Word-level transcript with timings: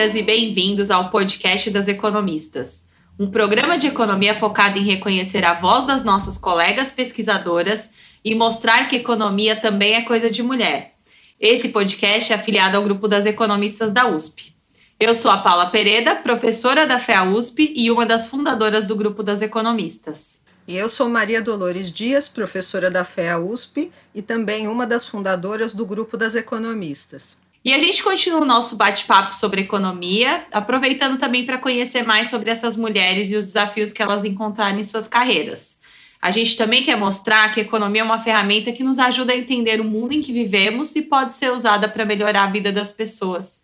Bem-vindas 0.00 0.16
e 0.16 0.22
bem-vindos 0.22 0.90
ao 0.90 1.10
podcast 1.10 1.70
das 1.70 1.86
economistas, 1.86 2.86
um 3.18 3.30
programa 3.30 3.76
de 3.76 3.86
economia 3.86 4.34
focado 4.34 4.78
em 4.78 4.82
reconhecer 4.82 5.44
a 5.44 5.52
voz 5.52 5.84
das 5.84 6.02
nossas 6.02 6.38
colegas 6.38 6.90
pesquisadoras 6.90 7.90
e 8.24 8.34
mostrar 8.34 8.88
que 8.88 8.96
economia 8.96 9.56
também 9.56 9.92
é 9.92 10.00
coisa 10.00 10.30
de 10.30 10.42
mulher. 10.42 10.94
Esse 11.38 11.68
podcast 11.68 12.32
é 12.32 12.36
afiliado 12.36 12.78
ao 12.78 12.82
grupo 12.82 13.06
das 13.06 13.26
economistas 13.26 13.92
da 13.92 14.08
USP. 14.08 14.54
Eu 14.98 15.14
sou 15.14 15.30
a 15.30 15.36
Paula 15.36 15.66
Pereda, 15.66 16.14
professora 16.16 16.86
da 16.86 16.98
FEA 16.98 17.24
USP 17.24 17.70
e 17.76 17.90
uma 17.90 18.06
das 18.06 18.26
fundadoras 18.26 18.86
do 18.86 18.96
grupo 18.96 19.22
das 19.22 19.42
economistas. 19.42 20.40
E 20.66 20.78
eu 20.78 20.88
sou 20.88 21.10
Maria 21.10 21.42
Dolores 21.42 21.90
Dias, 21.90 22.26
professora 22.26 22.90
da 22.90 23.04
FEA 23.04 23.38
USP 23.38 23.92
e 24.14 24.22
também 24.22 24.66
uma 24.66 24.86
das 24.86 25.06
fundadoras 25.06 25.74
do 25.74 25.84
grupo 25.84 26.16
das 26.16 26.34
economistas. 26.34 27.36
E 27.62 27.74
a 27.74 27.78
gente 27.78 28.02
continua 28.02 28.40
o 28.40 28.46
nosso 28.46 28.76
bate-papo 28.76 29.34
sobre 29.34 29.60
economia, 29.60 30.46
aproveitando 30.50 31.18
também 31.18 31.44
para 31.44 31.58
conhecer 31.58 32.06
mais 32.06 32.28
sobre 32.28 32.50
essas 32.50 32.74
mulheres 32.74 33.30
e 33.30 33.36
os 33.36 33.44
desafios 33.44 33.92
que 33.92 34.02
elas 34.02 34.24
encontraram 34.24 34.78
em 34.78 34.84
suas 34.84 35.06
carreiras. 35.06 35.78
A 36.22 36.30
gente 36.30 36.56
também 36.56 36.82
quer 36.82 36.96
mostrar 36.96 37.52
que 37.52 37.60
a 37.60 37.62
economia 37.62 38.00
é 38.00 38.04
uma 38.04 38.18
ferramenta 38.18 38.72
que 38.72 38.82
nos 38.82 38.98
ajuda 38.98 39.34
a 39.34 39.36
entender 39.36 39.78
o 39.78 39.84
mundo 39.84 40.12
em 40.12 40.22
que 40.22 40.32
vivemos 40.32 40.96
e 40.96 41.02
pode 41.02 41.34
ser 41.34 41.52
usada 41.52 41.86
para 41.86 42.06
melhorar 42.06 42.44
a 42.44 42.50
vida 42.50 42.72
das 42.72 42.92
pessoas. 42.92 43.62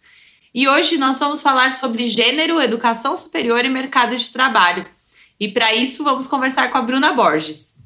E 0.54 0.68
hoje 0.68 0.98
nós 0.98 1.18
vamos 1.18 1.40
falar 1.40 1.72
sobre 1.72 2.04
gênero, 2.06 2.60
educação 2.60 3.16
superior 3.16 3.64
e 3.64 3.68
mercado 3.68 4.16
de 4.16 4.30
trabalho. 4.30 4.86
E 5.40 5.48
para 5.48 5.74
isso 5.74 6.04
vamos 6.04 6.26
conversar 6.26 6.70
com 6.70 6.76
a 6.76 6.82
Bruna 6.82 7.14
Borges. 7.14 7.76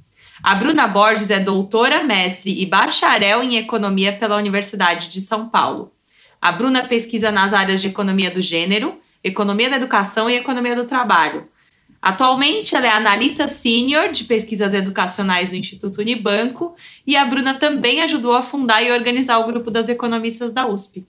A 0.42 0.56
Bruna 0.56 0.89
Borges 0.89 1.30
é 1.30 1.39
doutora, 1.39 2.02
mestre 2.02 2.61
e 2.61 2.67
bacharel 2.67 3.42
em 3.42 3.56
economia 3.56 4.12
pela 4.12 4.36
Universidade 4.36 5.08
de 5.08 5.20
São 5.20 5.48
Paulo. 5.48 5.92
A 6.41 6.52
Bruna 6.52 6.86
pesquisa 6.86 7.30
nas 7.30 7.52
áreas 7.52 7.80
de 7.80 7.88
economia 7.88 8.30
do 8.30 8.41
gênero, 8.41 8.98
economia 9.22 9.69
da 9.69 9.77
educação 9.77 10.30
e 10.30 10.36
economia 10.36 10.74
do 10.74 10.84
trabalho. 10.84 11.48
Atualmente, 12.00 12.74
ela 12.74 12.86
é 12.86 12.91
analista 12.91 13.46
sênior 13.46 14.10
de 14.10 14.24
pesquisas 14.24 14.72
educacionais 14.72 15.50
do 15.50 15.56
Instituto 15.56 15.98
Unibanco 16.00 16.74
e 17.06 17.14
a 17.14 17.24
Bruna 17.27 17.55
também 17.55 18.00
ajudou 18.00 18.34
a 18.34 18.41
fundar 18.41 18.83
e 18.83 18.91
organizar 18.91 19.38
o 19.38 19.46
grupo 19.46 19.70
das 19.70 19.88
economistas 19.91 20.50
da 20.50 20.66
USP. 20.66 21.06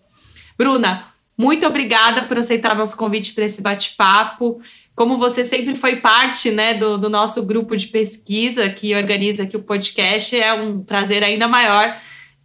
Bruna, 0.57 1.05
muito 1.37 1.65
obrigada 1.65 2.23
por 2.23 2.37
aceitar 2.37 2.75
nosso 2.75 2.97
convite 2.97 3.33
para 3.33 3.45
esse 3.45 3.61
bate-papo. 3.61 4.61
Como 4.93 5.17
você 5.17 5.45
sempre 5.45 5.75
foi 5.75 5.95
parte 5.95 6.51
né, 6.51 6.73
do, 6.73 6.97
do 6.97 7.09
nosso 7.09 7.43
grupo 7.45 7.77
de 7.77 7.87
pesquisa 7.87 8.69
que 8.69 8.93
organiza 8.93 9.43
aqui 9.43 9.55
o 9.55 9.63
podcast, 9.63 10.37
é 10.37 10.53
um 10.53 10.83
prazer 10.83 11.23
ainda 11.23 11.47
maior 11.47 11.97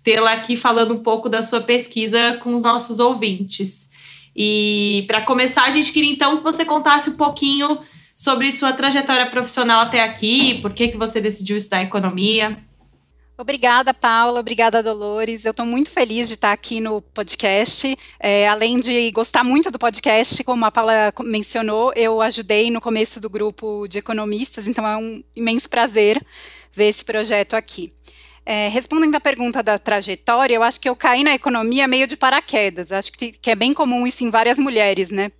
tê-la 0.06 0.34
aqui 0.34 0.56
falando 0.56 0.94
um 0.94 1.02
pouco 1.02 1.28
da 1.28 1.42
sua 1.42 1.60
pesquisa 1.60 2.38
com 2.40 2.54
os 2.54 2.62
nossos 2.62 3.00
ouvintes. 3.00 3.90
E 4.36 5.04
para 5.08 5.22
começar, 5.22 5.64
a 5.64 5.70
gente 5.70 5.90
queria 5.90 6.12
então 6.12 6.36
que 6.36 6.44
você 6.44 6.64
contasse 6.64 7.10
um 7.10 7.16
pouquinho 7.16 7.80
sobre 8.14 8.52
sua 8.52 8.72
trajetória 8.72 9.26
profissional 9.26 9.80
até 9.80 10.04
aqui, 10.04 10.60
por 10.62 10.72
que, 10.72 10.86
que 10.86 10.96
você 10.96 11.20
decidiu 11.20 11.56
estudar 11.56 11.82
economia. 11.82 12.56
Obrigada, 13.36 13.92
Paula. 13.92 14.38
Obrigada, 14.38 14.80
Dolores. 14.80 15.44
Eu 15.44 15.50
estou 15.50 15.66
muito 15.66 15.90
feliz 15.90 16.28
de 16.28 16.34
estar 16.34 16.52
aqui 16.52 16.80
no 16.80 17.02
podcast. 17.02 17.98
É, 18.20 18.46
além 18.46 18.78
de 18.78 19.10
gostar 19.10 19.42
muito 19.42 19.72
do 19.72 19.78
podcast, 19.78 20.44
como 20.44 20.64
a 20.64 20.70
Paula 20.70 21.12
mencionou, 21.24 21.92
eu 21.96 22.22
ajudei 22.22 22.70
no 22.70 22.80
começo 22.80 23.20
do 23.20 23.28
grupo 23.28 23.88
de 23.88 23.98
economistas, 23.98 24.68
então 24.68 24.86
é 24.86 24.96
um 24.96 25.22
imenso 25.34 25.68
prazer 25.68 26.24
ver 26.72 26.90
esse 26.90 27.04
projeto 27.04 27.54
aqui. 27.54 27.92
É, 28.48 28.68
respondendo 28.68 29.16
à 29.16 29.20
pergunta 29.20 29.60
da 29.60 29.76
trajetória, 29.76 30.54
eu 30.54 30.62
acho 30.62 30.80
que 30.80 30.88
eu 30.88 30.94
caí 30.94 31.24
na 31.24 31.34
economia 31.34 31.88
meio 31.88 32.06
de 32.06 32.16
paraquedas. 32.16 32.92
Acho 32.92 33.10
que, 33.12 33.32
que 33.32 33.50
é 33.50 33.56
bem 33.56 33.74
comum 33.74 34.06
isso 34.06 34.22
em 34.22 34.30
várias 34.30 34.56
mulheres, 34.56 35.10
né? 35.10 35.32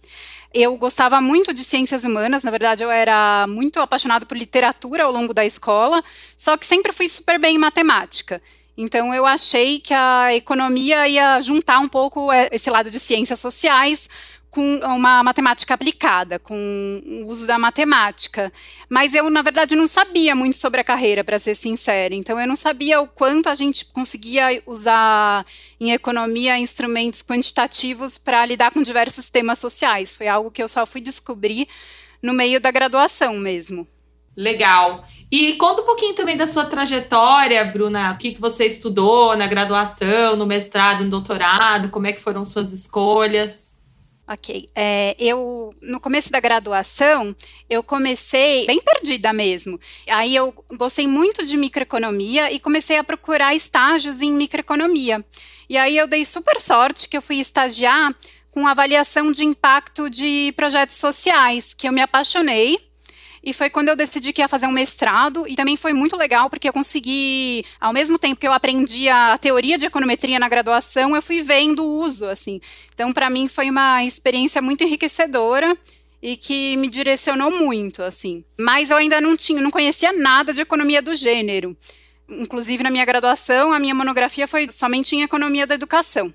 Eu 0.53 0.77
gostava 0.77 1.21
muito 1.21 1.55
de 1.55 1.63
ciências 1.63 2.03
humanas, 2.05 2.43
na 2.43 2.51
verdade 2.51 2.83
eu 2.83 2.91
era 2.91 3.47
muito 3.47 3.79
apaixonada 3.79 4.27
por 4.27 4.37
literatura 4.37 5.05
ao 5.05 5.13
longo 5.13 5.33
da 5.33 5.45
escola, 5.45 6.03
só 6.37 6.57
que 6.57 6.67
sempre 6.67 6.93
fui 6.93 7.07
super 7.09 7.39
bem 7.39 7.57
em 7.57 7.59
matemática. 7.59 8.43
Então 8.77 9.15
eu 9.15 9.25
achei 9.25 9.79
que 9.79 9.95
a 9.95 10.35
economia 10.35 11.07
ia 11.07 11.41
juntar 11.41 11.79
um 11.79 11.89
pouco 11.89 12.33
é, 12.33 12.49
esse 12.51 12.71
lado 12.71 12.91
de 12.91 12.99
ciências 12.99 13.39
sociais 13.39 14.09
com 14.57 14.79
uma 14.79 15.23
matemática 15.23 15.75
aplicada, 15.75 16.39
com 16.39 17.03
o 17.05 17.27
uso 17.27 17.47
da 17.47 17.59
matemática. 17.59 18.51
Mas 18.89 19.13
eu, 19.13 19.29
na 19.29 19.43
verdade, 19.43 19.77
não 19.77 19.87
sabia 19.87 20.35
muito 20.35 20.57
sobre 20.57 20.81
a 20.81 20.85
carreira, 20.85 21.23
para 21.23 21.39
ser 21.39 21.55
sincera. 21.55 22.15
Então, 22.15 22.41
eu 22.41 22.47
não 22.47 22.57
sabia 22.57 22.99
o 23.03 23.07
quanto 23.07 23.51
a 23.51 23.55
gente 23.55 23.85
conseguia 23.85 24.63
usar 24.65 25.45
em 25.79 25.93
economia 25.93 26.59
instrumentos 26.59 27.23
quantitativos 27.23 28.17
para 28.17 28.47
lidar 28.47 28.73
com 28.73 28.81
diversos 28.81 29.29
temas 29.29 29.59
sociais. 29.59 30.17
Foi 30.17 30.27
algo 30.27 30.51
que 30.51 30.63
eu 30.63 30.69
só 30.69 30.87
fui 30.87 31.03
descobrir 31.03 31.69
no 32.23 32.33
meio 32.33 32.59
da 32.59 32.71
graduação 32.71 33.35
mesmo. 33.35 33.87
Legal. 34.35 35.05
E 35.31 35.53
conta 35.57 35.83
um 35.83 35.85
pouquinho 35.85 36.15
também 36.15 36.37
da 36.37 36.47
sua 36.47 36.65
trajetória, 36.65 37.63
Bruna. 37.63 38.13
O 38.13 38.17
que, 38.17 38.33
que 38.33 38.41
você 38.41 38.65
estudou 38.65 39.37
na 39.37 39.47
graduação, 39.47 40.35
no 40.35 40.47
mestrado, 40.47 41.05
no 41.05 41.11
doutorado? 41.11 41.91
Como 41.91 42.07
é 42.07 42.13
que 42.15 42.23
foram 42.23 42.43
suas 42.43 42.73
escolhas? 42.73 43.66
Ok. 44.29 44.67
É, 44.75 45.15
eu, 45.21 45.73
no 45.81 46.01
começo 46.01 46.33
da 46.33 46.41
graduação, 46.41 47.35
eu 47.71 47.81
comecei 47.81 48.67
bem 48.67 48.81
perdida 48.81 49.33
mesmo. 49.33 49.79
Aí 50.11 50.35
eu 50.35 50.53
gostei 50.77 51.07
muito 51.07 51.47
de 51.47 51.57
microeconomia 51.57 52.51
e 52.51 52.59
comecei 52.59 52.99
a 52.99 53.05
procurar 53.05 53.55
estágios 53.55 54.21
em 54.21 54.33
microeconomia. 54.33 55.25
E 55.69 55.77
aí 55.77 55.97
eu 55.97 56.09
dei 56.09 56.25
super 56.25 56.61
sorte 56.61 57.09
que 57.09 57.17
eu 57.17 57.23
fui 57.23 57.37
estagiar 57.37 58.13
com 58.51 58.67
avaliação 58.67 59.31
de 59.31 59.45
impacto 59.45 60.11
de 60.11 60.53
projetos 60.57 60.97
sociais, 60.97 61.73
que 61.73 61.87
eu 61.87 61.93
me 61.93 62.01
apaixonei 62.01 62.86
e 63.47 63.53
foi 63.53 63.71
quando 63.71 63.89
eu 63.89 63.95
decidi 63.95 64.33
que 64.33 64.43
ia 64.43 64.49
fazer 64.49 64.67
um 64.67 64.73
mestrado, 64.73 65.47
e 65.47 65.55
também 65.55 65.77
foi 65.77 65.93
muito 65.93 66.17
legal, 66.17 66.51
porque 66.51 66.69
eu 66.69 66.73
consegui, 66.73 67.65
ao 67.81 67.93
mesmo 67.93 68.19
tempo 68.19 68.41
que 68.41 68.47
eu 68.47 68.53
aprendi 68.53 69.09
a 69.09 69.39
teoria 69.39 69.79
de 69.79 69.87
econometria 69.87 70.37
na 70.41 70.49
graduação, 70.49 71.15
eu 71.15 71.23
fui 71.23 71.43
vendo 71.43 71.85
o 71.85 72.01
uso, 72.01 72.27
assim. 72.29 72.61
Então, 72.93 73.13
para 73.13 73.31
mim, 73.31 73.47
foi 73.47 73.71
uma 73.71 74.03
experiência 74.03 74.61
muito 74.61 74.83
enriquecedora 74.83 75.79
e 76.21 76.37
que 76.37 76.77
me 76.79 76.89
direcionou 76.89 77.53
muito, 77.53 78.03
assim. 78.03 78.43
Mas 78.59 78.91
eu 78.91 78.97
ainda 78.97 79.21
não 79.21 79.37
tinha, 79.37 79.63
não 79.63 79.71
conhecia 79.71 80.13
nada 80.13 80.53
de 80.53 80.61
economia 80.61 81.01
do 81.01 81.15
gênero. 81.15 81.77
Inclusive, 82.29 82.83
na 82.83 82.91
minha 82.91 83.05
graduação, 83.05 83.73
a 83.73 83.79
minha 83.79 83.95
monografia 83.95 84.49
foi 84.49 84.69
somente 84.73 85.15
em 85.15 85.23
economia 85.23 85.69
da 85.69 85.77
educação. 85.77 86.35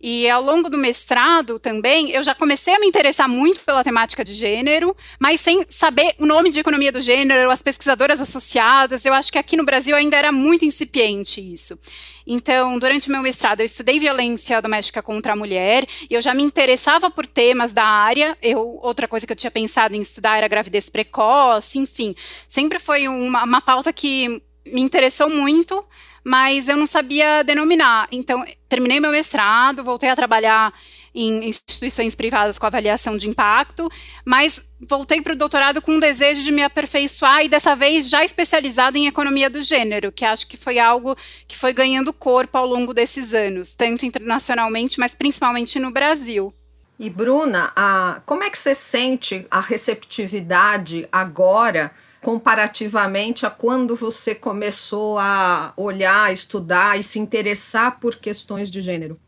E 0.00 0.30
ao 0.30 0.42
longo 0.42 0.70
do 0.70 0.78
mestrado 0.78 1.58
também, 1.58 2.10
eu 2.10 2.22
já 2.22 2.34
comecei 2.34 2.72
a 2.74 2.78
me 2.78 2.86
interessar 2.86 3.28
muito 3.28 3.62
pela 3.62 3.82
temática 3.82 4.24
de 4.24 4.32
gênero, 4.32 4.96
mas 5.18 5.40
sem 5.40 5.64
saber 5.68 6.14
o 6.18 6.26
nome 6.26 6.50
de 6.50 6.60
economia 6.60 6.92
do 6.92 7.00
gênero, 7.00 7.50
as 7.50 7.62
pesquisadoras 7.62 8.20
associadas. 8.20 9.04
Eu 9.04 9.12
acho 9.12 9.32
que 9.32 9.38
aqui 9.38 9.56
no 9.56 9.64
Brasil 9.64 9.96
ainda 9.96 10.16
era 10.16 10.30
muito 10.30 10.64
incipiente 10.64 11.40
isso. 11.40 11.78
Então, 12.24 12.78
durante 12.78 13.10
meu 13.10 13.22
mestrado, 13.22 13.60
eu 13.60 13.64
estudei 13.64 13.98
violência 13.98 14.60
doméstica 14.60 15.02
contra 15.02 15.32
a 15.32 15.36
mulher, 15.36 15.86
e 16.08 16.14
eu 16.14 16.20
já 16.20 16.34
me 16.34 16.42
interessava 16.42 17.10
por 17.10 17.26
temas 17.26 17.72
da 17.72 17.84
área. 17.84 18.36
Eu, 18.42 18.78
outra 18.82 19.08
coisa 19.08 19.26
que 19.26 19.32
eu 19.32 19.36
tinha 19.36 19.50
pensado 19.50 19.96
em 19.96 20.02
estudar 20.02 20.36
era 20.36 20.46
gravidez 20.46 20.90
precoce, 20.90 21.78
enfim. 21.78 22.14
Sempre 22.46 22.78
foi 22.78 23.08
uma, 23.08 23.44
uma 23.44 23.60
pauta 23.60 23.92
que 23.92 24.42
me 24.72 24.80
interessou 24.80 25.28
muito, 25.30 25.82
mas 26.24 26.68
eu 26.68 26.76
não 26.76 26.86
sabia 26.86 27.42
denominar. 27.42 28.08
Então, 28.12 28.44
terminei 28.68 29.00
meu 29.00 29.10
mestrado, 29.10 29.84
voltei 29.84 30.10
a 30.10 30.16
trabalhar 30.16 30.72
em 31.14 31.48
instituições 31.48 32.14
privadas 32.14 32.58
com 32.58 32.66
avaliação 32.66 33.16
de 33.16 33.28
impacto, 33.28 33.90
mas 34.24 34.68
voltei 34.80 35.20
para 35.20 35.32
o 35.32 35.36
doutorado 35.36 35.82
com 35.82 35.92
um 35.92 36.00
desejo 36.00 36.42
de 36.42 36.52
me 36.52 36.62
aperfeiçoar 36.62 37.44
e 37.44 37.48
dessa 37.48 37.74
vez 37.74 38.08
já 38.08 38.24
especializado 38.24 38.96
em 38.96 39.06
economia 39.06 39.50
do 39.50 39.62
gênero, 39.62 40.12
que 40.12 40.24
acho 40.24 40.46
que 40.46 40.56
foi 40.56 40.78
algo 40.78 41.16
que 41.46 41.56
foi 41.56 41.72
ganhando 41.72 42.12
corpo 42.12 42.56
ao 42.56 42.66
longo 42.66 42.94
desses 42.94 43.34
anos, 43.34 43.74
tanto 43.74 44.06
internacionalmente, 44.06 45.00
mas 45.00 45.14
principalmente 45.14 45.78
no 45.78 45.90
Brasil. 45.90 46.52
E 46.98 47.08
Bruna, 47.08 47.72
a, 47.76 48.20
como 48.26 48.42
é 48.42 48.50
que 48.50 48.58
você 48.58 48.74
sente 48.74 49.46
a 49.50 49.60
receptividade 49.60 51.08
agora? 51.12 51.92
Comparativamente 52.22 53.46
a 53.46 53.50
quando 53.50 53.94
você 53.94 54.34
começou 54.34 55.18
a 55.18 55.72
olhar, 55.76 56.32
estudar 56.32 56.98
e 56.98 57.02
se 57.02 57.18
interessar 57.18 58.00
por 58.00 58.16
questões 58.16 58.70
de 58.70 58.80
gênero? 58.80 59.18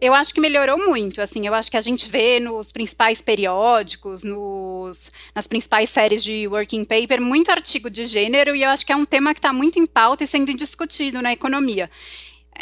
Eu 0.00 0.14
acho 0.14 0.32
que 0.32 0.40
melhorou 0.40 0.78
muito, 0.78 1.20
assim, 1.20 1.44
eu 1.44 1.52
acho 1.52 1.68
que 1.68 1.76
a 1.76 1.80
gente 1.80 2.08
vê 2.08 2.38
nos 2.38 2.70
principais 2.70 3.20
periódicos, 3.20 4.22
nos, 4.22 5.10
nas 5.34 5.48
principais 5.48 5.90
séries 5.90 6.22
de 6.22 6.46
working 6.46 6.84
paper, 6.84 7.20
muito 7.20 7.50
artigo 7.50 7.90
de 7.90 8.06
gênero, 8.06 8.54
e 8.54 8.62
eu 8.62 8.70
acho 8.70 8.86
que 8.86 8.92
é 8.92 8.96
um 8.96 9.04
tema 9.04 9.34
que 9.34 9.40
está 9.40 9.52
muito 9.52 9.76
em 9.76 9.88
pauta 9.88 10.22
e 10.22 10.26
sendo 10.26 10.54
discutido 10.54 11.20
na 11.20 11.32
economia. 11.32 11.90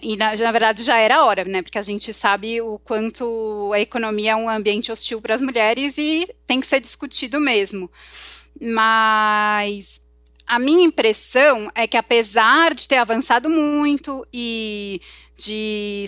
E 0.02 0.16
na, 0.16 0.34
na, 0.34 0.52
verdade 0.52 0.82
já 0.82 0.98
era 0.98 1.24
hora, 1.24 1.44
né? 1.44 1.62
Porque 1.62 1.78
a 1.78 1.82
gente 1.82 2.12
sabe 2.12 2.60
o 2.60 2.78
quanto 2.78 3.70
a 3.74 3.80
economia 3.80 4.32
é 4.32 4.36
um 4.36 4.48
ambiente 4.48 4.92
hostil 4.92 5.20
para 5.20 5.34
as 5.34 5.40
mulheres 5.40 5.96
e 5.98 6.26
tem 6.46 6.60
que 6.60 6.66
ser 6.66 6.80
discutido 6.80 7.40
mesmo. 7.40 7.90
Mas 8.60 10.02
a 10.46 10.58
minha 10.58 10.84
impressão 10.84 11.70
é 11.74 11.86
que 11.86 11.96
apesar 11.96 12.74
de 12.74 12.86
ter 12.86 12.96
avançado 12.96 13.48
muito 13.50 14.26
e 14.32 15.00
de 15.36 16.06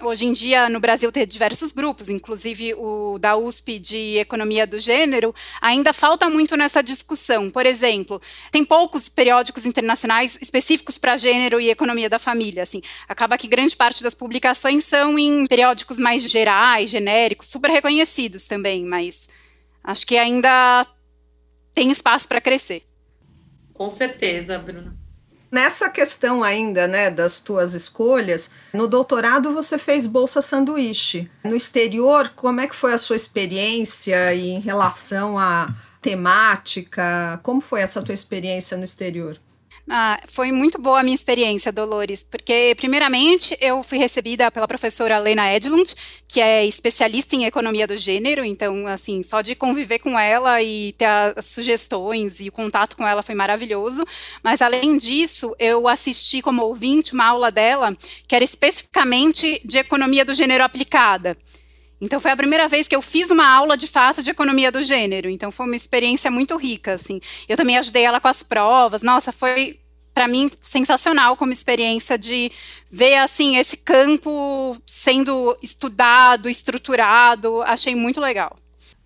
hoje 0.00 0.26
em 0.26 0.32
dia 0.32 0.68
no 0.68 0.78
Brasil 0.78 1.10
tem 1.10 1.26
diversos 1.26 1.72
grupos, 1.72 2.08
inclusive 2.08 2.74
o 2.74 3.18
da 3.18 3.36
USP 3.36 3.78
de 3.78 4.18
Economia 4.18 4.66
do 4.66 4.78
Gênero, 4.78 5.34
ainda 5.60 5.92
falta 5.92 6.28
muito 6.28 6.56
nessa 6.56 6.82
discussão. 6.82 7.50
Por 7.50 7.66
exemplo, 7.66 8.20
tem 8.50 8.64
poucos 8.64 9.08
periódicos 9.08 9.64
internacionais 9.66 10.38
específicos 10.40 10.98
para 10.98 11.16
gênero 11.16 11.60
e 11.60 11.70
economia 11.70 12.08
da 12.08 12.18
família. 12.18 12.62
Assim, 12.62 12.80
acaba 13.08 13.38
que 13.38 13.48
grande 13.48 13.74
parte 13.74 14.02
das 14.02 14.14
publicações 14.14 14.84
são 14.84 15.18
em 15.18 15.46
periódicos 15.46 15.98
mais 15.98 16.22
gerais, 16.22 16.90
genéricos, 16.90 17.48
super 17.48 17.70
reconhecidos 17.70 18.46
também, 18.46 18.84
mas 18.84 19.28
acho 19.82 20.06
que 20.06 20.16
ainda 20.16 20.86
tem 21.78 21.92
espaço 21.92 22.26
para 22.26 22.40
crescer. 22.40 22.82
Com 23.72 23.88
certeza, 23.88 24.58
Bruna. 24.58 24.96
Nessa 25.48 25.88
questão 25.88 26.42
ainda, 26.42 26.88
né, 26.88 27.08
das 27.08 27.38
tuas 27.38 27.72
escolhas, 27.72 28.50
no 28.74 28.88
doutorado 28.88 29.52
você 29.52 29.78
fez 29.78 30.04
bolsa 30.04 30.42
sanduíche. 30.42 31.30
No 31.44 31.54
exterior, 31.54 32.32
como 32.34 32.60
é 32.60 32.66
que 32.66 32.74
foi 32.74 32.92
a 32.92 32.98
sua 32.98 33.14
experiência 33.14 34.34
em 34.34 34.58
relação 34.58 35.38
à 35.38 35.72
temática? 36.02 37.38
Como 37.44 37.60
foi 37.60 37.80
essa 37.80 38.02
tua 38.02 38.12
experiência 38.12 38.76
no 38.76 38.82
exterior? 38.82 39.38
Ah, 39.90 40.20
foi 40.26 40.52
muito 40.52 40.78
boa 40.78 41.00
a 41.00 41.02
minha 41.02 41.14
experiência, 41.14 41.72
Dolores, 41.72 42.22
porque, 42.22 42.74
primeiramente, 42.76 43.56
eu 43.58 43.82
fui 43.82 43.96
recebida 43.96 44.50
pela 44.50 44.68
professora 44.68 45.18
Lena 45.18 45.50
Edlund, 45.54 45.94
que 46.28 46.40
é 46.40 46.66
especialista 46.66 47.34
em 47.34 47.46
economia 47.46 47.86
do 47.86 47.96
gênero, 47.96 48.44
então, 48.44 48.86
assim, 48.86 49.22
só 49.22 49.40
de 49.40 49.54
conviver 49.54 49.98
com 50.00 50.18
ela 50.18 50.60
e 50.60 50.92
ter 50.92 51.06
as 51.06 51.46
sugestões 51.46 52.38
e 52.38 52.50
o 52.50 52.52
contato 52.52 52.98
com 52.98 53.06
ela 53.06 53.22
foi 53.22 53.34
maravilhoso. 53.34 54.04
Mas, 54.42 54.60
além 54.60 54.98
disso, 54.98 55.56
eu 55.58 55.88
assisti 55.88 56.42
como 56.42 56.62
ouvinte 56.64 57.14
uma 57.14 57.24
aula 57.24 57.50
dela 57.50 57.96
que 58.26 58.34
era 58.34 58.44
especificamente 58.44 59.58
de 59.64 59.78
economia 59.78 60.22
do 60.22 60.34
gênero 60.34 60.64
aplicada. 60.64 61.34
Então 62.00 62.20
foi 62.20 62.30
a 62.30 62.36
primeira 62.36 62.68
vez 62.68 62.86
que 62.86 62.94
eu 62.94 63.02
fiz 63.02 63.30
uma 63.30 63.46
aula 63.48 63.76
de 63.76 63.86
fato 63.86 64.22
de 64.22 64.30
economia 64.30 64.70
do 64.70 64.82
gênero. 64.82 65.28
Então 65.28 65.50
foi 65.50 65.66
uma 65.66 65.76
experiência 65.76 66.30
muito 66.30 66.56
rica, 66.56 66.94
assim. 66.94 67.20
Eu 67.48 67.56
também 67.56 67.76
ajudei 67.76 68.04
ela 68.04 68.20
com 68.20 68.28
as 68.28 68.42
provas. 68.42 69.02
Nossa, 69.02 69.32
foi 69.32 69.80
para 70.14 70.26
mim 70.26 70.50
sensacional 70.60 71.36
como 71.36 71.52
experiência 71.52 72.18
de 72.18 72.50
ver 72.90 73.16
assim 73.18 73.56
esse 73.56 73.76
campo 73.78 74.76
sendo 74.86 75.56
estudado, 75.62 76.48
estruturado. 76.48 77.62
Achei 77.62 77.94
muito 77.94 78.20
legal. 78.20 78.56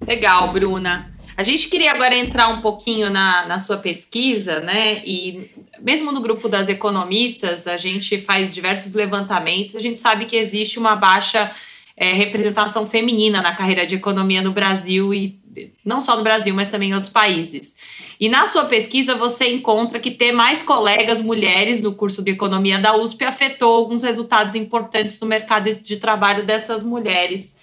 Legal, 0.06 0.52
Bruna. 0.52 1.12
A 1.36 1.42
gente 1.42 1.68
queria 1.68 1.92
agora 1.92 2.14
entrar 2.14 2.48
um 2.48 2.60
pouquinho 2.60 3.08
na, 3.08 3.46
na 3.46 3.58
sua 3.58 3.78
pesquisa, 3.78 4.60
né? 4.60 5.02
E 5.04 5.50
mesmo 5.80 6.12
no 6.12 6.20
grupo 6.20 6.48
das 6.48 6.68
economistas, 6.68 7.66
a 7.66 7.76
gente 7.76 8.18
faz 8.18 8.54
diversos 8.54 8.92
levantamentos. 8.92 9.74
A 9.74 9.80
gente 9.80 9.98
sabe 9.98 10.26
que 10.26 10.36
existe 10.36 10.78
uma 10.78 10.94
baixa 10.94 11.50
é, 11.96 12.12
representação 12.12 12.86
feminina 12.86 13.42
na 13.42 13.54
carreira 13.54 13.86
de 13.86 13.94
economia 13.94 14.42
no 14.42 14.52
Brasil 14.52 15.12
e 15.12 15.40
não 15.84 16.00
só 16.00 16.16
no 16.16 16.22
Brasil, 16.22 16.54
mas 16.54 16.68
também 16.68 16.90
em 16.90 16.94
outros 16.94 17.12
países. 17.12 17.74
E 18.18 18.28
na 18.28 18.46
sua 18.46 18.64
pesquisa 18.64 19.14
você 19.14 19.52
encontra 19.52 19.98
que 20.00 20.10
ter 20.10 20.32
mais 20.32 20.62
colegas 20.62 21.20
mulheres 21.20 21.80
no 21.80 21.94
curso 21.94 22.22
de 22.22 22.30
economia 22.30 22.78
da 22.78 22.96
USP 22.96 23.24
afetou 23.24 23.74
alguns 23.74 24.02
resultados 24.02 24.54
importantes 24.54 25.20
no 25.20 25.26
mercado 25.26 25.74
de 25.74 25.96
trabalho 25.96 26.44
dessas 26.44 26.82
mulheres. 26.82 27.56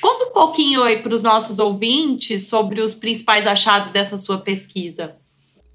Conta 0.00 0.24
um 0.24 0.32
pouquinho 0.32 0.82
aí 0.82 0.98
para 0.98 1.14
os 1.14 1.22
nossos 1.22 1.58
ouvintes 1.58 2.48
sobre 2.48 2.80
os 2.80 2.94
principais 2.94 3.46
achados 3.46 3.90
dessa 3.90 4.18
sua 4.18 4.38
pesquisa. 4.38 5.16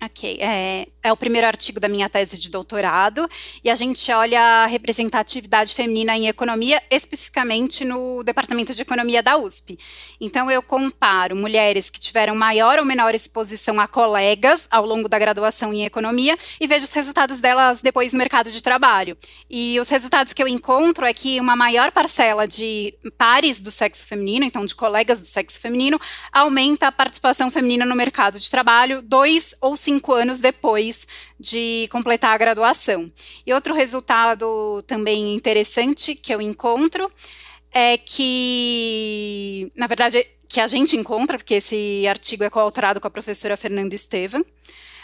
Ok, 0.04 0.38
é, 0.42 0.88
é 1.04 1.12
o 1.12 1.18
primeiro 1.18 1.48
artigo 1.48 1.80
da 1.80 1.88
minha 1.88 2.08
tese 2.08 2.38
de 2.38 2.50
doutorado 2.50 3.28
e 3.64 3.70
a 3.70 3.76
gente 3.76 4.12
olha 4.12 4.40
a 4.40 4.66
representatividade 4.66 5.74
feminina 5.74 6.16
em 6.16 6.28
economia, 6.28 6.82
especificamente 6.92 7.84
no 7.84 8.24
Departamento 8.24 8.74
de 8.74 8.82
Economia 8.82 9.24
da 9.24 9.38
USP. 9.38 9.80
Então, 10.20 10.52
eu 10.52 10.62
comparo 10.62 11.36
mulheres 11.36 11.90
que 11.90 12.00
tiveram 12.00 12.36
maior 12.36 12.78
ou 12.78 12.86
menor 12.86 13.16
exposição 13.16 13.80
a 13.80 13.88
colegas 13.88 14.68
ao 14.70 14.86
longo 14.86 15.10
da 15.10 15.18
graduação 15.18 15.74
em 15.74 15.86
economia 15.86 16.38
e 16.60 16.68
vejo 16.68 16.86
os 16.86 16.94
resultados 16.94 17.40
delas 17.40 17.82
depois 17.82 18.14
no 18.14 18.20
mercado 18.20 18.52
de 18.52 18.62
trabalho. 18.62 19.18
E 19.50 19.80
os 19.80 19.90
resultados 19.90 20.34
que 20.34 20.44
eu 20.44 20.48
encontro 20.48 21.06
é 21.06 21.14
que 21.14 21.40
uma 21.40 21.56
maior 21.56 21.92
parcela 21.92 22.48
de 22.48 22.94
pares 23.18 23.60
do 23.60 23.72
sexo 23.72 24.06
feminino, 24.06 24.46
então 24.46 24.66
de 24.66 24.76
colegas 24.76 25.20
do 25.20 25.26
sexo 25.26 25.60
feminino, 25.60 26.00
aumenta 26.32 26.88
a 26.88 26.92
participação 26.92 27.50
feminina 27.50 27.86
no 27.86 27.96
mercado 27.96 28.40
de 28.40 28.50
trabalho 28.50 29.02
dois 29.02 29.56
ou 29.62 29.76
cinco 29.76 30.14
anos 30.14 30.40
depois 30.40 30.91
de 31.40 31.88
completar 31.92 32.34
a 32.34 32.38
graduação. 32.38 33.12
E 33.46 33.54
outro 33.54 33.74
resultado 33.74 34.84
também 34.88 35.34
interessante 35.34 36.16
que 36.16 36.34
eu 36.34 36.42
encontro 36.42 37.10
é 37.72 37.98
que, 37.98 39.72
na 39.76 39.88
verdade, 39.88 40.26
que 40.48 40.60
a 40.60 40.68
gente 40.68 40.98
encontra, 40.98 41.38
porque 41.38 41.56
esse 41.56 42.06
artigo 42.08 42.44
é 42.44 42.50
coautorado 42.50 43.00
com 43.00 43.08
a 43.08 43.12
professora 43.12 43.56
Fernanda 43.56 43.96
Estevam, 43.96 44.44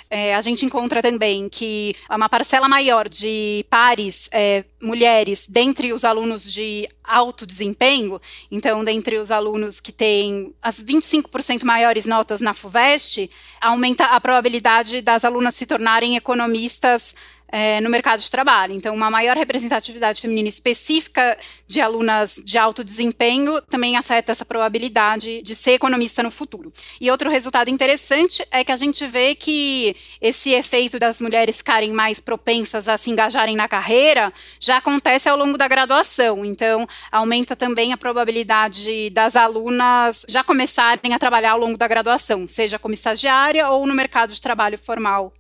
é, 0.09 0.35
a 0.35 0.41
gente 0.41 0.65
encontra 0.65 1.01
também 1.01 1.49
que 1.49 1.95
uma 2.09 2.29
parcela 2.29 2.67
maior 2.67 3.09
de 3.09 3.65
pares 3.69 4.29
é, 4.31 4.63
mulheres 4.81 5.47
dentre 5.47 5.91
os 5.91 6.05
alunos 6.05 6.51
de 6.51 6.87
alto 7.03 7.45
desempenho, 7.45 8.19
então, 8.51 8.83
dentre 8.83 9.17
os 9.17 9.31
alunos 9.31 9.79
que 9.79 9.91
têm 9.91 10.53
as 10.61 10.83
25% 10.83 11.63
maiores 11.63 12.05
notas 12.05 12.41
na 12.41 12.53
FUVEST, 12.53 13.29
aumenta 13.61 14.05
a 14.05 14.19
probabilidade 14.19 15.01
das 15.01 15.25
alunas 15.25 15.55
se 15.55 15.65
tornarem 15.65 16.15
economistas 16.15 17.15
é, 17.49 17.79
no 17.81 17.89
mercado 17.89 18.19
de 18.19 18.29
trabalho. 18.29 18.73
Então, 18.73 18.93
uma 18.93 19.09
maior 19.09 19.37
representatividade 19.37 20.21
feminina 20.21 20.49
específica 20.49 21.37
de 21.65 21.81
alunas 21.81 22.41
de 22.43 22.57
alto 22.57 22.83
desempenho 22.83 23.61
também 23.63 23.95
afeta 23.95 24.31
essa 24.31 24.45
probabilidade 24.45 25.41
de 25.41 25.55
ser 25.55 25.71
economista 25.71 26.21
no 26.21 26.31
futuro. 26.31 26.71
E 26.99 27.09
outro 27.09 27.29
resultado 27.29 27.69
interessante 27.69 28.45
é 28.51 28.63
que 28.63 28.71
a 28.71 28.75
gente 28.75 29.05
vê 29.07 29.35
que 29.35 29.95
esse 30.21 30.51
efeito 30.51 30.99
das 30.99 31.21
mulheres 31.21 31.57
ficarem 31.57 31.91
mais 31.91 32.19
propensas 32.19 32.87
a 32.87 32.97
se 32.97 33.09
engajarem 33.09 33.55
na 33.55 33.67
carreira 33.67 34.33
já 34.59 34.77
acontece 34.77 35.29
ao 35.29 35.37
longo 35.37 35.57
da 35.57 35.67
graduação. 35.67 36.43
Então, 36.43 36.87
aumenta 37.11 37.55
também 37.55 37.93
a 37.93 37.97
probabilidade 37.97 39.09
das 39.11 39.35
alunas 39.35 40.25
já 40.27 40.43
começarem 40.43 41.13
a 41.13 41.19
trabalhar 41.19 41.51
ao 41.51 41.59
longo 41.59 41.77
da 41.77 41.87
graduação, 41.87 42.47
seja 42.47 42.79
como 42.79 42.93
estagiária 42.93 43.69
ou 43.69 43.85
no 43.87 43.93
mercado 43.93 44.33
de 44.33 44.41
trabalho 44.41 44.77
formal 44.77 45.33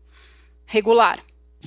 regular. 0.65 1.19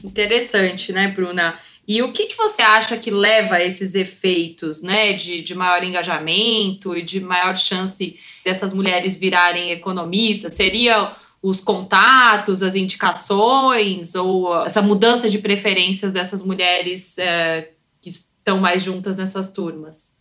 Interessante, 0.04 0.92
né, 0.92 1.09
Bruna? 1.09 1.59
E 1.87 2.02
o 2.02 2.12
que, 2.12 2.26
que 2.26 2.37
você 2.37 2.62
acha 2.62 2.97
que 2.97 3.11
leva 3.11 3.57
a 3.57 3.64
esses 3.64 3.95
efeitos, 3.95 4.80
né, 4.80 5.12
de, 5.12 5.42
de 5.42 5.54
maior 5.54 5.83
engajamento 5.83 6.97
e 6.97 7.02
de 7.02 7.21
maior 7.21 7.57
chance 7.57 8.19
dessas 8.45 8.73
mulheres 8.73 9.16
virarem 9.16 9.73
economistas? 9.73 10.54
Seria 10.54 11.12
os 11.42 11.61
contatos, 11.61 12.62
as 12.62 12.75
indicações 12.75 14.14
ou 14.14 14.64
essa 14.64 14.83
mudança 14.83 15.28
de 15.28 15.38
preferências 15.38 16.12
dessas 16.12 16.42
mulheres 16.42 17.19
é, 17.19 17.71
que 18.00 18.11
estão 18.11 18.59
mais 18.61 18.83
juntas 18.83 19.16
nessas 19.16 19.52
turmas? 19.52 20.12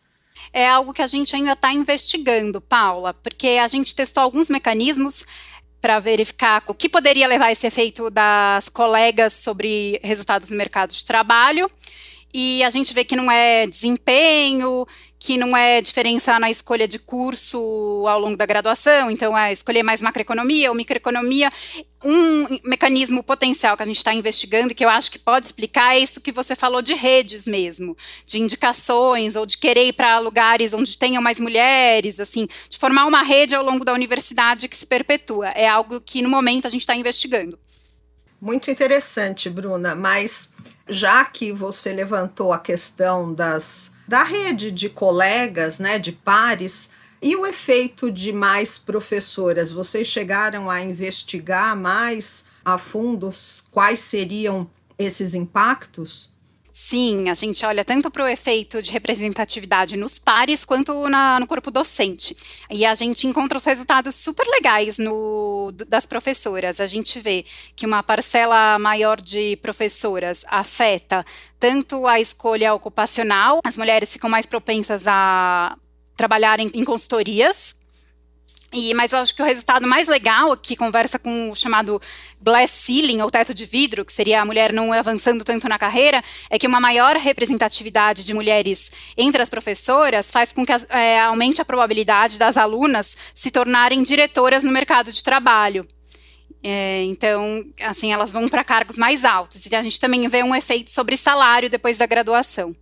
É 0.51 0.67
algo 0.67 0.93
que 0.93 1.01
a 1.01 1.07
gente 1.07 1.36
ainda 1.36 1.53
está 1.53 1.71
investigando, 1.71 2.59
Paula, 2.59 3.13
porque 3.13 3.59
a 3.62 3.67
gente 3.67 3.93
testou 3.93 4.24
alguns 4.24 4.50
mecanismos 4.50 5.25
para 5.81 6.00
verificar 6.00 6.63
o 6.67 6.74
que 6.74 6.89
poderia 6.89 7.27
levar 7.27 7.51
esse 7.51 7.65
efeito 7.65 8.09
das 8.09 8.69
colegas 8.69 9.33
sobre 9.33 10.00
resultados 10.03 10.50
no 10.50 10.57
mercado 10.57 10.93
de 10.93 11.05
trabalho. 11.05 11.69
E 12.33 12.63
a 12.63 12.69
gente 12.69 12.93
vê 12.93 13.03
que 13.03 13.15
não 13.15 13.31
é 13.31 13.65
desempenho, 13.65 14.86
que 15.19 15.38
não 15.38 15.55
é 15.55 15.81
diferença 15.81 16.39
na 16.39 16.49
escolha 16.49 16.88
de 16.88 16.97
curso 16.97 18.05
ao 18.07 18.17
longo 18.17 18.38
da 18.38 18.45
graduação, 18.45 19.11
então 19.11 19.38
é 19.38 19.51
escolher 19.51 19.83
mais 19.83 20.01
macroeconomia 20.01 20.69
ou 20.69 20.75
microeconomia. 20.75 21.51
Um 22.01 22.45
mecanismo 22.63 23.21
potencial 23.21 23.75
que 23.75 23.83
a 23.83 23.85
gente 23.85 23.97
está 23.97 24.13
investigando, 24.13 24.73
que 24.73 24.85
eu 24.85 24.88
acho 24.88 25.11
que 25.11 25.19
pode 25.19 25.45
explicar, 25.45 25.93
é 25.93 25.99
isso 25.99 26.21
que 26.21 26.31
você 26.31 26.55
falou 26.55 26.81
de 26.81 26.93
redes 26.93 27.45
mesmo, 27.45 27.97
de 28.25 28.39
indicações, 28.39 29.35
ou 29.35 29.45
de 29.45 29.57
querer 29.57 29.88
ir 29.88 29.93
para 29.93 30.19
lugares 30.19 30.73
onde 30.73 30.97
tenham 30.97 31.21
mais 31.21 31.38
mulheres, 31.38 32.21
assim, 32.21 32.47
de 32.69 32.77
formar 32.77 33.05
uma 33.05 33.21
rede 33.21 33.53
ao 33.53 33.63
longo 33.63 33.83
da 33.83 33.93
universidade 33.93 34.69
que 34.69 34.77
se 34.77 34.88
perpetua. 34.88 35.49
É 35.49 35.67
algo 35.67 35.99
que 35.99 36.21
no 36.21 36.29
momento 36.29 36.65
a 36.65 36.69
gente 36.69 36.81
está 36.81 36.95
investigando. 36.95 37.59
Muito 38.39 38.71
interessante, 38.71 39.49
Bruna, 39.49 39.93
mas 39.95 40.47
já 40.88 41.25
que 41.25 41.51
você 41.51 41.91
levantou 41.91 42.53
a 42.53 42.59
questão 42.59 43.33
das 43.33 43.91
da 44.09 44.23
rede 44.23 44.71
de 44.71 44.89
colegas, 44.89 45.77
né, 45.77 45.99
de 45.99 46.11
pares, 46.11 46.89
e 47.21 47.35
o 47.35 47.45
efeito 47.45 48.11
de 48.11 48.33
mais 48.33 48.75
professoras? 48.75 49.71
Vocês 49.71 50.07
chegaram 50.07 50.67
a 50.67 50.81
investigar 50.81 51.77
mais 51.77 52.43
a 52.65 52.79
fundo 52.79 53.29
quais 53.69 53.99
seriam 53.99 54.67
esses 54.97 55.35
impactos? 55.35 56.31
Sim, 56.81 57.29
a 57.29 57.33
gente 57.33 57.63
olha 57.65 57.83
tanto 57.83 58.09
para 58.09 58.24
o 58.24 58.27
efeito 58.27 58.81
de 58.81 58.91
representatividade 58.91 59.98
nos 59.98 60.17
pares 60.17 60.63
quanto 60.63 61.09
na, 61.09 61.38
no 61.38 61.45
corpo 61.45 61.69
docente. 61.69 62.36
E 62.69 62.86
a 62.86 62.95
gente 62.95 63.27
encontra 63.27 63.57
os 63.57 63.65
resultados 63.65 64.15
super 64.15 64.48
legais 64.48 64.98
no, 64.98 65.74
das 65.88 66.05
professoras. 66.05 66.79
A 66.79 66.88
gente 66.88 67.19
vê 67.19 67.45
que 67.75 67.86
uma 67.86 68.01
parcela 68.01 68.79
maior 68.79 69.19
de 69.19 69.57
professoras 69.57 70.45
afeta 70.48 71.24
tanto 71.59 72.07
a 72.07 72.17
escolha 72.19 72.74
ocupacional, 72.74 73.59
as 73.65 73.77
mulheres 73.77 74.13
ficam 74.13 74.29
mais 74.29 74.45
propensas 74.45 75.05
a 75.05 75.77
trabalhar 76.15 76.62
em, 76.62 76.71
em 76.74 76.86
consultorias, 76.86 77.78
e, 78.71 78.93
mas 78.93 79.13
eu 79.13 79.19
acho 79.19 79.33
que 79.35 79.41
o 79.41 79.45
resultado 79.45 79.88
mais 79.88 80.07
legal, 80.07 80.55
que 80.55 80.75
conversa 80.75 81.17
com 81.17 81.49
o 81.49 81.55
chamado 81.55 81.99
glass 82.41 82.69
ceiling, 82.69 83.21
ou 83.21 83.31
teto 83.31 83.53
de 83.53 83.65
vidro, 83.65 84.05
que 84.05 84.13
seria 84.13 84.41
a 84.41 84.45
mulher 84.45 84.71
não 84.71 84.93
avançando 84.93 85.43
tanto 85.43 85.67
na 85.67 85.79
carreira, 85.79 86.23
é 86.49 86.59
que 86.59 86.67
uma 86.67 86.79
maior 86.79 87.15
representatividade 87.15 88.23
de 88.23 88.33
mulheres 88.33 88.91
entre 89.17 89.41
as 89.41 89.49
professoras 89.49 90.29
faz 90.29 90.53
com 90.53 90.65
que 90.65 90.71
é, 90.89 91.19
aumente 91.19 91.61
a 91.61 91.65
probabilidade 91.65 92.38
das 92.38 92.57
alunas 92.57 93.17
se 93.33 93.49
tornarem 93.49 94.03
diretoras 94.03 94.63
no 94.63 94.71
mercado 94.71 95.11
de 95.11 95.23
trabalho. 95.23 95.88
É, 96.61 97.03
então, 97.05 97.63
assim, 97.81 98.11
elas 98.11 98.33
vão 98.33 98.47
para 98.47 98.63
cargos 98.63 98.97
mais 98.97 99.23
altos. 99.23 99.65
E 99.65 99.75
a 99.75 99.81
gente 99.81 99.99
também 99.99 100.27
vê 100.27 100.43
um 100.43 100.55
efeito 100.55 100.91
sobre 100.91 101.17
salário 101.17 101.69
depois 101.69 101.97
da 101.97 102.05
graduação. 102.05 102.75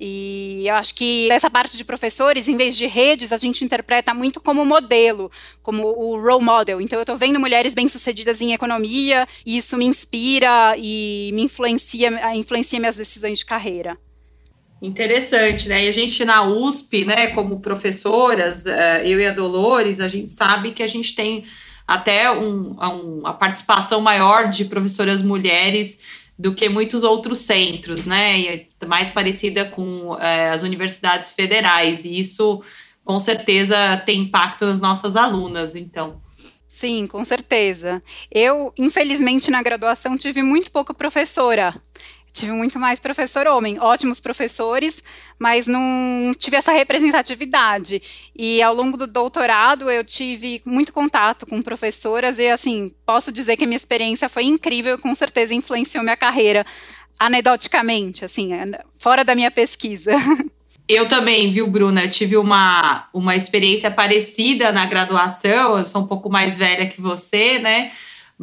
E 0.00 0.62
eu 0.66 0.74
acho 0.76 0.94
que 0.94 1.30
essa 1.30 1.50
parte 1.50 1.76
de 1.76 1.84
professores, 1.84 2.48
em 2.48 2.56
vez 2.56 2.74
de 2.74 2.86
redes, 2.86 3.32
a 3.32 3.36
gente 3.36 3.62
interpreta 3.62 4.14
muito 4.14 4.40
como 4.40 4.64
modelo, 4.64 5.30
como 5.62 5.82
o 5.86 6.18
role 6.18 6.42
model. 6.42 6.80
Então, 6.80 6.98
eu 6.98 7.02
estou 7.02 7.16
vendo 7.16 7.38
mulheres 7.38 7.74
bem-sucedidas 7.74 8.40
em 8.40 8.54
economia, 8.54 9.28
e 9.44 9.58
isso 9.58 9.76
me 9.76 9.84
inspira 9.84 10.74
e 10.78 11.30
me 11.34 11.42
influencia, 11.42 12.34
influencia 12.34 12.80
minhas 12.80 12.96
decisões 12.96 13.40
de 13.40 13.44
carreira. 13.44 13.98
Interessante, 14.80 15.68
né? 15.68 15.84
E 15.84 15.88
a 15.88 15.92
gente 15.92 16.24
na 16.24 16.42
USP, 16.44 17.04
né, 17.04 17.26
como 17.28 17.60
professoras, 17.60 18.64
eh, 18.64 19.02
eu 19.04 19.20
e 19.20 19.26
a 19.26 19.32
Dolores, 19.32 20.00
a 20.00 20.08
gente 20.08 20.30
sabe 20.30 20.70
que 20.70 20.82
a 20.82 20.86
gente 20.86 21.14
tem 21.14 21.44
até 21.86 22.30
um, 22.30 22.76
um, 22.80 23.26
a 23.26 23.34
participação 23.34 24.00
maior 24.00 24.48
de 24.48 24.64
professoras 24.64 25.20
mulheres 25.20 25.98
do 26.38 26.54
que 26.54 26.70
muitos 26.70 27.04
outros 27.04 27.40
centros, 27.40 28.06
né? 28.06 28.38
E 28.38 28.69
mais 28.86 29.10
parecida 29.10 29.64
com 29.64 30.16
é, 30.18 30.50
as 30.50 30.62
universidades 30.62 31.32
federais. 31.32 32.04
E 32.04 32.18
isso, 32.18 32.62
com 33.04 33.18
certeza, 33.18 33.96
tem 34.04 34.20
impacto 34.20 34.66
nas 34.66 34.80
nossas 34.80 35.16
alunas, 35.16 35.74
então. 35.74 36.20
Sim, 36.68 37.06
com 37.06 37.24
certeza. 37.24 38.02
Eu, 38.30 38.72
infelizmente, 38.78 39.50
na 39.50 39.62
graduação 39.62 40.16
tive 40.16 40.42
muito 40.42 40.70
pouca 40.70 40.94
professora. 40.94 41.74
Tive 42.32 42.52
muito 42.52 42.78
mais 42.78 43.00
professor 43.00 43.46
homem, 43.48 43.76
ótimos 43.80 44.20
professores, 44.20 45.02
mas 45.36 45.66
não 45.66 46.32
tive 46.38 46.56
essa 46.56 46.70
representatividade. 46.70 48.00
E 48.36 48.62
ao 48.62 48.72
longo 48.72 48.96
do 48.96 49.06
doutorado 49.06 49.90
eu 49.90 50.04
tive 50.04 50.62
muito 50.64 50.92
contato 50.92 51.44
com 51.44 51.60
professoras 51.60 52.38
e 52.38 52.48
assim, 52.48 52.94
posso 53.04 53.32
dizer 53.32 53.56
que 53.56 53.64
a 53.64 53.66
minha 53.66 53.76
experiência 53.76 54.28
foi 54.28 54.44
incrível, 54.44 54.96
com 54.96 55.12
certeza 55.12 55.52
influenciou 55.52 56.04
minha 56.04 56.16
carreira 56.16 56.64
anedoticamente, 57.20 58.24
assim, 58.24 58.48
fora 58.98 59.22
da 59.22 59.34
minha 59.34 59.50
pesquisa. 59.50 60.12
Eu 60.88 61.06
também, 61.06 61.52
viu, 61.52 61.68
Bruna? 61.68 62.02
Eu 62.02 62.10
tive 62.10 62.36
uma, 62.36 63.08
uma 63.14 63.36
experiência 63.36 63.92
parecida 63.92 64.72
na 64.72 64.86
graduação. 64.86 65.78
Eu 65.78 65.84
sou 65.84 66.02
um 66.02 66.06
pouco 66.06 66.28
mais 66.28 66.58
velha 66.58 66.88
que 66.88 67.00
você, 67.00 67.60
né? 67.60 67.92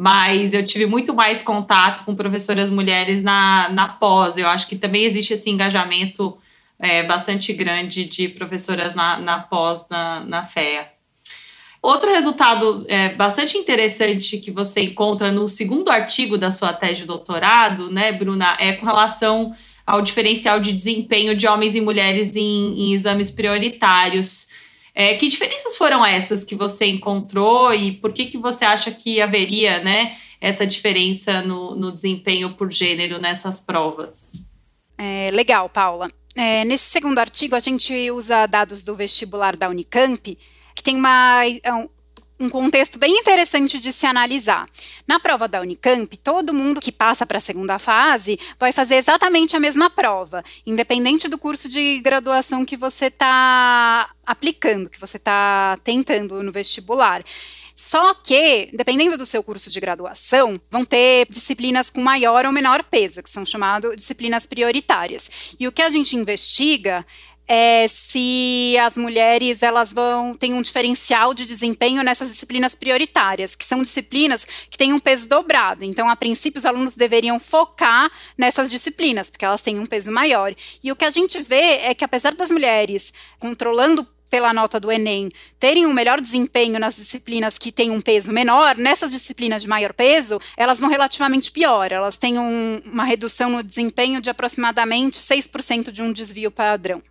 mas 0.00 0.54
eu 0.54 0.64
tive 0.64 0.86
muito 0.86 1.12
mais 1.12 1.42
contato 1.42 2.04
com 2.04 2.14
professoras 2.14 2.70
mulheres 2.70 3.20
na, 3.20 3.68
na 3.70 3.88
pós. 3.88 4.36
Eu 4.36 4.46
acho 4.46 4.68
que 4.68 4.76
também 4.76 5.02
existe 5.02 5.34
esse 5.34 5.50
engajamento 5.50 6.38
é, 6.78 7.02
bastante 7.02 7.52
grande 7.52 8.04
de 8.04 8.28
professoras 8.28 8.94
na, 8.94 9.18
na 9.18 9.40
pós, 9.40 9.84
na, 9.90 10.20
na 10.20 10.46
FEA. 10.46 10.88
Outro 11.80 12.10
resultado 12.10 12.84
é, 12.88 13.10
bastante 13.10 13.56
interessante 13.56 14.38
que 14.38 14.50
você 14.50 14.80
encontra 14.82 15.30
no 15.30 15.46
segundo 15.46 15.90
artigo 15.90 16.36
da 16.36 16.50
sua 16.50 16.72
tese 16.72 17.00
de 17.00 17.06
doutorado, 17.06 17.90
né, 17.90 18.10
Bruna, 18.10 18.56
é 18.58 18.72
com 18.72 18.84
relação 18.84 19.54
ao 19.86 20.02
diferencial 20.02 20.60
de 20.60 20.72
desempenho 20.72 21.36
de 21.36 21.46
homens 21.46 21.74
e 21.74 21.80
mulheres 21.80 22.34
em, 22.34 22.74
em 22.78 22.92
exames 22.92 23.30
prioritários. 23.30 24.48
É, 24.94 25.14
que 25.14 25.28
diferenças 25.28 25.76
foram 25.76 26.04
essas 26.04 26.42
que 26.42 26.56
você 26.56 26.86
encontrou 26.86 27.72
e 27.72 27.92
por 27.92 28.12
que, 28.12 28.26
que 28.26 28.36
você 28.36 28.64
acha 28.64 28.90
que 28.90 29.20
haveria 29.20 29.78
né, 29.78 30.16
essa 30.40 30.66
diferença 30.66 31.40
no, 31.40 31.76
no 31.76 31.92
desempenho 31.92 32.54
por 32.54 32.72
gênero 32.72 33.20
nessas 33.20 33.60
provas? 33.60 34.32
É, 34.98 35.30
legal, 35.32 35.68
Paula. 35.68 36.10
É, 36.34 36.64
nesse 36.64 36.90
segundo 36.90 37.18
artigo, 37.18 37.54
a 37.54 37.60
gente 37.60 38.10
usa 38.10 38.46
dados 38.46 38.84
do 38.84 38.94
vestibular 38.94 39.56
da 39.56 39.68
Unicamp, 39.68 40.36
que 40.78 40.82
tem 40.84 40.96
uma, 40.96 41.40
é 41.44 41.72
um 42.40 42.48
contexto 42.48 43.00
bem 43.00 43.18
interessante 43.18 43.80
de 43.80 43.92
se 43.92 44.06
analisar. 44.06 44.68
Na 45.08 45.18
prova 45.18 45.48
da 45.48 45.60
Unicamp, 45.60 46.16
todo 46.18 46.54
mundo 46.54 46.80
que 46.80 46.92
passa 46.92 47.26
para 47.26 47.38
a 47.38 47.40
segunda 47.40 47.80
fase 47.80 48.38
vai 48.60 48.70
fazer 48.70 48.94
exatamente 48.94 49.56
a 49.56 49.60
mesma 49.60 49.90
prova, 49.90 50.44
independente 50.64 51.26
do 51.26 51.36
curso 51.36 51.68
de 51.68 51.98
graduação 51.98 52.64
que 52.64 52.76
você 52.76 53.06
está 53.06 54.10
aplicando, 54.24 54.88
que 54.88 55.00
você 55.00 55.16
está 55.16 55.76
tentando 55.82 56.40
no 56.40 56.52
vestibular. 56.52 57.24
Só 57.74 58.12
que, 58.12 58.70
dependendo 58.72 59.16
do 59.16 59.24
seu 59.24 59.42
curso 59.42 59.70
de 59.70 59.78
graduação, 59.78 60.60
vão 60.68 60.84
ter 60.84 61.26
disciplinas 61.30 61.90
com 61.90 62.00
maior 62.00 62.44
ou 62.44 62.52
menor 62.52 62.82
peso, 62.82 63.22
que 63.22 63.30
são 63.30 63.46
chamadas 63.46 63.94
disciplinas 63.94 64.46
prioritárias. 64.46 65.30
E 65.60 65.66
o 65.66 65.70
que 65.70 65.82
a 65.82 65.88
gente 65.88 66.16
investiga 66.16 67.06
é, 67.48 67.88
se 67.88 68.76
as 68.78 68.98
mulheres 68.98 69.62
elas 69.62 69.92
vão 69.92 70.34
ter 70.34 70.52
um 70.52 70.60
diferencial 70.60 71.32
de 71.32 71.46
desempenho 71.46 72.02
nessas 72.02 72.28
disciplinas 72.28 72.74
prioritárias, 72.74 73.56
que 73.56 73.64
são 73.64 73.82
disciplinas 73.82 74.46
que 74.68 74.76
têm 74.76 74.92
um 74.92 75.00
peso 75.00 75.28
dobrado. 75.28 75.82
Então, 75.82 76.10
a 76.10 76.14
princípio, 76.14 76.58
os 76.58 76.66
alunos 76.66 76.94
deveriam 76.94 77.40
focar 77.40 78.10
nessas 78.36 78.70
disciplinas, 78.70 79.30
porque 79.30 79.46
elas 79.46 79.62
têm 79.62 79.78
um 79.78 79.86
peso 79.86 80.12
maior. 80.12 80.54
E 80.84 80.92
o 80.92 80.96
que 80.96 81.06
a 81.06 81.10
gente 81.10 81.40
vê 81.40 81.78
é 81.82 81.94
que, 81.94 82.04
apesar 82.04 82.34
das 82.34 82.50
mulheres 82.50 83.14
controlando 83.38 84.06
pela 84.28 84.52
nota 84.52 84.78
do 84.78 84.92
Enem, 84.92 85.30
terem 85.58 85.86
um 85.86 85.92
melhor 85.94 86.20
desempenho 86.20 86.78
nas 86.78 86.96
disciplinas 86.96 87.56
que 87.56 87.72
têm 87.72 87.90
um 87.90 88.00
peso 88.00 88.30
menor, 88.30 88.76
nessas 88.76 89.10
disciplinas 89.10 89.62
de 89.62 89.68
maior 89.68 89.94
peso, 89.94 90.38
elas 90.54 90.78
vão 90.78 90.90
relativamente 90.90 91.50
pior. 91.50 91.90
Elas 91.90 92.18
têm 92.18 92.38
um, 92.38 92.82
uma 92.84 93.04
redução 93.04 93.48
no 93.48 93.62
desempenho 93.62 94.20
de 94.20 94.28
aproximadamente 94.28 95.18
6% 95.18 95.90
de 95.90 96.02
um 96.02 96.12
desvio 96.12 96.50
padrão. 96.50 97.02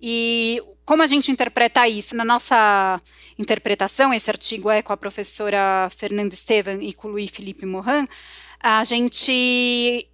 E 0.00 0.62
como 0.84 1.02
a 1.02 1.06
gente 1.06 1.30
interpreta 1.30 1.86
isso? 1.86 2.16
Na 2.16 2.24
nossa 2.24 3.00
interpretação, 3.38 4.12
esse 4.14 4.30
artigo 4.30 4.70
é 4.70 4.80
com 4.82 4.92
a 4.92 4.96
professora 4.96 5.88
Fernanda 5.90 6.34
Estevan 6.34 6.82
e 6.82 6.92
com 6.92 7.08
o 7.08 7.10
Luiz 7.12 7.30
Felipe 7.30 7.66
Morin, 7.66 8.08
a 8.60 8.82
gente 8.84 10.08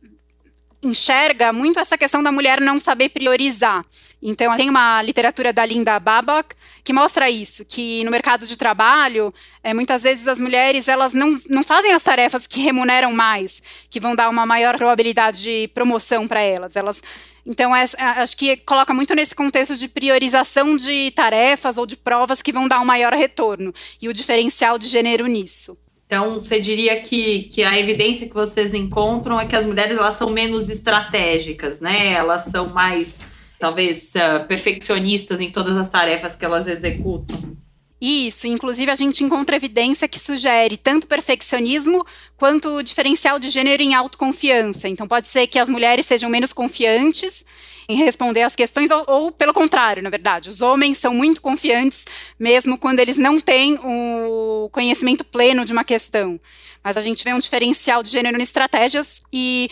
enxerga 0.83 1.53
muito 1.53 1.81
essa 1.81 1.97
questão 1.97 2.23
da 2.23 2.31
mulher 2.31 2.61
não 2.61 2.79
saber 2.79 3.09
priorizar. 3.09 3.85
Então, 4.23 4.57
tem 4.57 4.69
uma 4.69 5.03
literatura 5.03 5.53
da 5.53 5.65
Linda 5.65 5.99
Babak 5.99 6.55
que 6.83 6.93
mostra 6.93 7.31
isso, 7.31 7.65
que 7.65 8.05
no 8.05 8.11
mercado 8.11 8.47
de 8.47 8.57
trabalho, 8.57 9.33
é, 9.63 9.73
muitas 9.73 10.03
vezes 10.03 10.29
as 10.29 10.39
mulheres 10.39 10.89
elas 10.89 11.15
não, 11.15 11.39
não 11.49 11.63
fazem 11.63 11.93
as 11.93 12.03
tarefas 12.03 12.47
que 12.47 12.61
remuneram 12.61 13.13
mais, 13.13 13.63
que 13.89 14.01
vão 14.01 14.15
dar 14.15 14.29
uma 14.29 14.45
maior 14.45 14.77
probabilidade 14.77 15.43
de 15.43 15.69
promoção 15.69 16.29
para 16.29 16.41
elas. 16.41 16.77
Elas 16.77 17.03
então, 17.47 17.75
é, 17.77 17.85
acho 17.99 18.37
que 18.37 18.57
coloca 18.59 18.95
muito 18.95 19.15
nesse 19.15 19.35
contexto 19.35 19.77
de 19.77 19.89
priorização 19.89 20.77
de 20.77 21.11
tarefas 21.11 21.77
ou 21.77 21.85
de 21.85 21.97
provas 21.97 22.41
que 22.41 22.53
vão 22.53 22.67
dar 22.67 22.81
um 22.81 22.85
maior 22.85 23.13
retorno 23.13 23.73
e 24.01 24.09
o 24.09 24.15
diferencial 24.15 24.79
de 24.79 24.89
gênero 24.89 25.27
nisso. 25.27 25.79
Então, 26.07 26.35
você 26.35 26.61
diria 26.61 27.01
que, 27.01 27.45
que 27.45 27.63
a 27.63 27.79
evidência 27.79 28.29
que 28.29 28.35
vocês 28.35 28.73
encontram 28.73 29.41
é 29.41 29.47
que 29.47 29.57
as 29.57 29.67
mulheres 29.67 29.97
elas 29.97 30.15
são 30.15 30.31
menos 30.31 30.69
estratégicas, 30.69 31.81
né? 31.81 32.13
Elas 32.13 32.45
são 32.45 32.69
mais, 32.69 33.21
talvez, 33.59 34.13
uh, 34.15 34.47
perfeccionistas 34.47 35.41
em 35.41 35.51
todas 35.51 35.77
as 35.77 35.89
tarefas 35.89 36.37
que 36.37 36.45
elas 36.45 36.67
executam. 36.67 37.57
Isso, 38.07 38.47
inclusive 38.47 38.91
a 38.91 38.95
gente 38.95 39.25
encontra 39.25 39.57
evidência 39.57 40.07
que 40.07 40.19
sugere 40.19 40.77
tanto 40.77 41.07
perfeccionismo 41.07 42.05
quanto 42.37 42.83
diferencial 42.83 43.39
de 43.39 43.49
gênero 43.49 43.83
em 43.83 43.95
autoconfiança. 43.95 44.87
Então 44.91 45.09
pode 45.09 45.27
ser 45.27 45.47
que 45.47 45.59
as 45.59 45.71
mulheres 45.71 46.05
sejam 46.05 46.29
menos 46.29 46.53
confiantes 46.53 47.47
em 47.89 47.97
responder 47.97 48.43
às 48.43 48.55
questões, 48.55 48.91
ou, 48.91 49.05
ou, 49.09 49.33
pelo 49.33 49.55
contrário, 49.55 50.03
na 50.03 50.11
verdade, 50.11 50.51
os 50.51 50.61
homens 50.61 50.99
são 50.99 51.15
muito 51.15 51.41
confiantes, 51.41 52.05
mesmo 52.39 52.77
quando 52.77 53.01
eles 53.01 53.17
não 53.17 53.41
têm 53.41 53.79
o 53.83 54.69
conhecimento 54.71 55.25
pleno 55.25 55.65
de 55.65 55.73
uma 55.73 55.83
questão. 55.83 56.39
Mas 56.83 56.99
a 56.99 57.01
gente 57.01 57.25
vê 57.25 57.33
um 57.33 57.39
diferencial 57.39 58.03
de 58.03 58.11
gênero 58.11 58.39
em 58.39 58.43
estratégias 58.43 59.23
e 59.33 59.71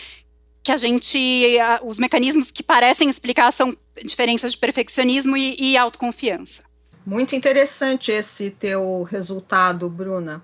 que 0.63 0.73
a 0.73 0.79
gente, 0.79 1.59
os 1.83 1.99
mecanismos 1.99 2.51
que 2.51 2.63
parecem 2.63 3.11
explicar 3.11 3.53
são 3.53 3.77
diferenças 4.03 4.53
de 4.53 4.59
perfeccionismo 4.59 5.37
e, 5.37 5.55
e 5.59 5.77
autoconfiança. 5.77 6.72
Muito 7.05 7.35
interessante 7.35 8.13
esse 8.13 8.51
teu 8.51 9.03
resultado, 9.03 9.89
Bruna. 9.89 10.43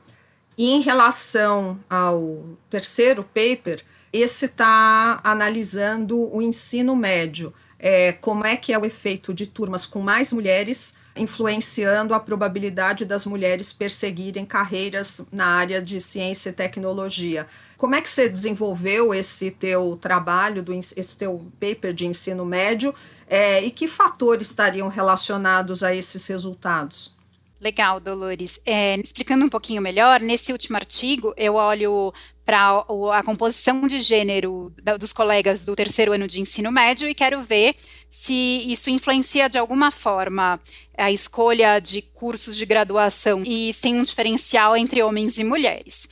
E 0.57 0.71
em 0.71 0.81
relação 0.81 1.79
ao 1.88 2.45
terceiro 2.69 3.23
paper, 3.23 3.85
esse 4.12 4.47
está 4.47 5.21
analisando 5.23 6.35
o 6.35 6.43
ensino 6.43 6.97
médio. 6.97 7.55
É, 7.79 8.12
como 8.12 8.45
é 8.45 8.57
que 8.57 8.73
é 8.73 8.79
o 8.79 8.85
efeito 8.85 9.33
de 9.33 9.47
turmas 9.47 9.87
com 9.87 10.00
mais 10.00 10.33
mulheres 10.33 10.95
influenciando 11.19 12.15
a 12.15 12.21
probabilidade 12.21 13.05
das 13.05 13.27
mulheres 13.27 13.73
perseguirem 13.73 14.47
carreiras 14.47 15.21
na 15.33 15.47
área 15.47 15.83
de 15.83 16.00
ciência 16.00 16.50
e 16.50 16.53
tecnologia. 16.53 17.47
Como 17.77 17.95
é 17.95 18.00
que 18.00 18.09
você 18.09 18.29
desenvolveu 18.29 19.15
esse 19.15 19.50
teu 19.50 19.99
trabalho, 20.00 20.62
do, 20.62 20.73
esse 20.73 21.17
teu 21.17 21.45
paper 21.61 21.93
de 21.93 22.07
ensino 22.07 22.45
médio, 22.45 22.95
é, 23.29 23.63
e 23.63 23.71
que 23.71 23.87
fatores 23.87 24.49
estariam 24.49 24.89
relacionados 24.89 25.83
a 25.83 25.95
esses 25.95 26.27
resultados? 26.27 27.17
Legal, 27.61 27.99
Dolores. 27.99 28.61
É, 28.65 28.95
explicando 28.97 29.45
um 29.45 29.49
pouquinho 29.49 29.83
melhor, 29.83 30.21
nesse 30.21 30.53
último 30.53 30.77
artigo 30.77 31.35
eu 31.37 31.55
olho 31.55 32.13
para 32.45 32.85
a 33.13 33.23
composição 33.23 33.87
de 33.87 34.01
gênero 34.01 34.73
dos 34.99 35.13
colegas 35.13 35.65
do 35.65 35.77
terceiro 35.77 36.13
ano 36.13 36.27
de 36.27 36.41
ensino 36.41 36.73
médio 36.73 37.09
e 37.09 37.15
quero 37.15 37.43
ver 37.43 37.75
se 38.09 38.33
isso 38.33 38.89
influencia 38.89 39.51
de 39.51 39.59
alguma 39.59 39.91
forma 39.91 40.59
a 40.97 41.13
escolha 41.13 41.79
de 41.79 42.01
cursos 42.01 42.57
de 42.57 42.65
graduação 42.65 43.43
e 43.45 43.73
se 43.73 43.83
tem 43.83 43.99
um 43.99 44.05
diferencial 44.05 44.77
entre 44.77 45.03
homens 45.03 45.37
e 45.37 45.45
mulheres. 45.45 46.09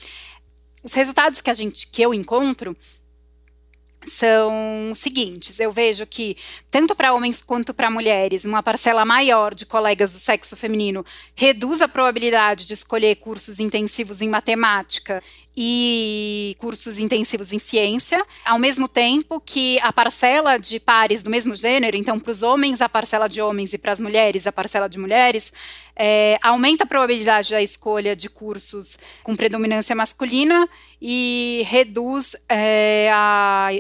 Os 0.83 0.93
resultados 0.93 1.41
que 1.41 1.49
a 1.49 1.55
gente 1.55 1.87
que 1.87 2.03
eu 2.03 2.13
encontro 2.13 2.77
são 4.07 4.93
seguintes: 4.95 5.59
eu 5.61 5.71
vejo 5.71 6.07
que, 6.07 6.37
tanto 6.71 6.95
para 6.95 7.13
homens 7.13 7.43
quanto 7.43 7.75
para 7.75 7.91
mulheres, 7.91 8.45
uma 8.45 8.63
parcela 8.63 9.05
maior 9.05 9.55
de 9.55 9.67
colegas 9.67 10.13
do 10.13 10.19
sexo 10.19 10.57
feminino 10.57 11.05
reduz 11.35 11.83
a 11.83 11.89
probabilidade 11.89 12.67
de 12.67 12.75
escolher 12.75 13.17
cursos 13.17 13.61
intensivos 13.61 14.23
em 14.23 14.29
matemática 14.29 15.23
e 15.57 16.55
cursos 16.59 17.01
intensivos 17.01 17.53
em 17.53 17.59
ciência, 17.59 18.23
ao 18.45 18.59
mesmo 18.59 18.87
tempo 18.87 19.41
que 19.41 19.81
a 19.81 19.91
parcela 19.91 20.59
de 20.59 20.79
pares 20.79 21.23
do 21.23 21.31
mesmo 21.31 21.57
gênero, 21.57 21.97
então 21.97 22.21
para 22.21 22.31
os 22.31 22.43
homens 22.43 22.83
a 22.83 22.89
parcela 22.89 23.27
de 23.27 23.41
homens 23.41 23.73
e 23.73 23.79
para 23.79 23.93
as 23.93 24.01
mulheres 24.01 24.47
a 24.47 24.53
parcela 24.53 24.87
de 24.87 24.99
mulheres, 24.99 25.53
é, 25.97 26.39
aumenta 26.43 26.85
a 26.85 26.87
probabilidade 26.87 27.51
da 27.51 27.63
escolha 27.63 28.15
de 28.15 28.29
cursos 28.29 28.99
com 29.23 29.35
predominância 29.35 29.97
masculina 29.97 30.69
e 31.01 31.63
reduz 31.67 32.37
é, 32.51 33.11
a 33.11 33.71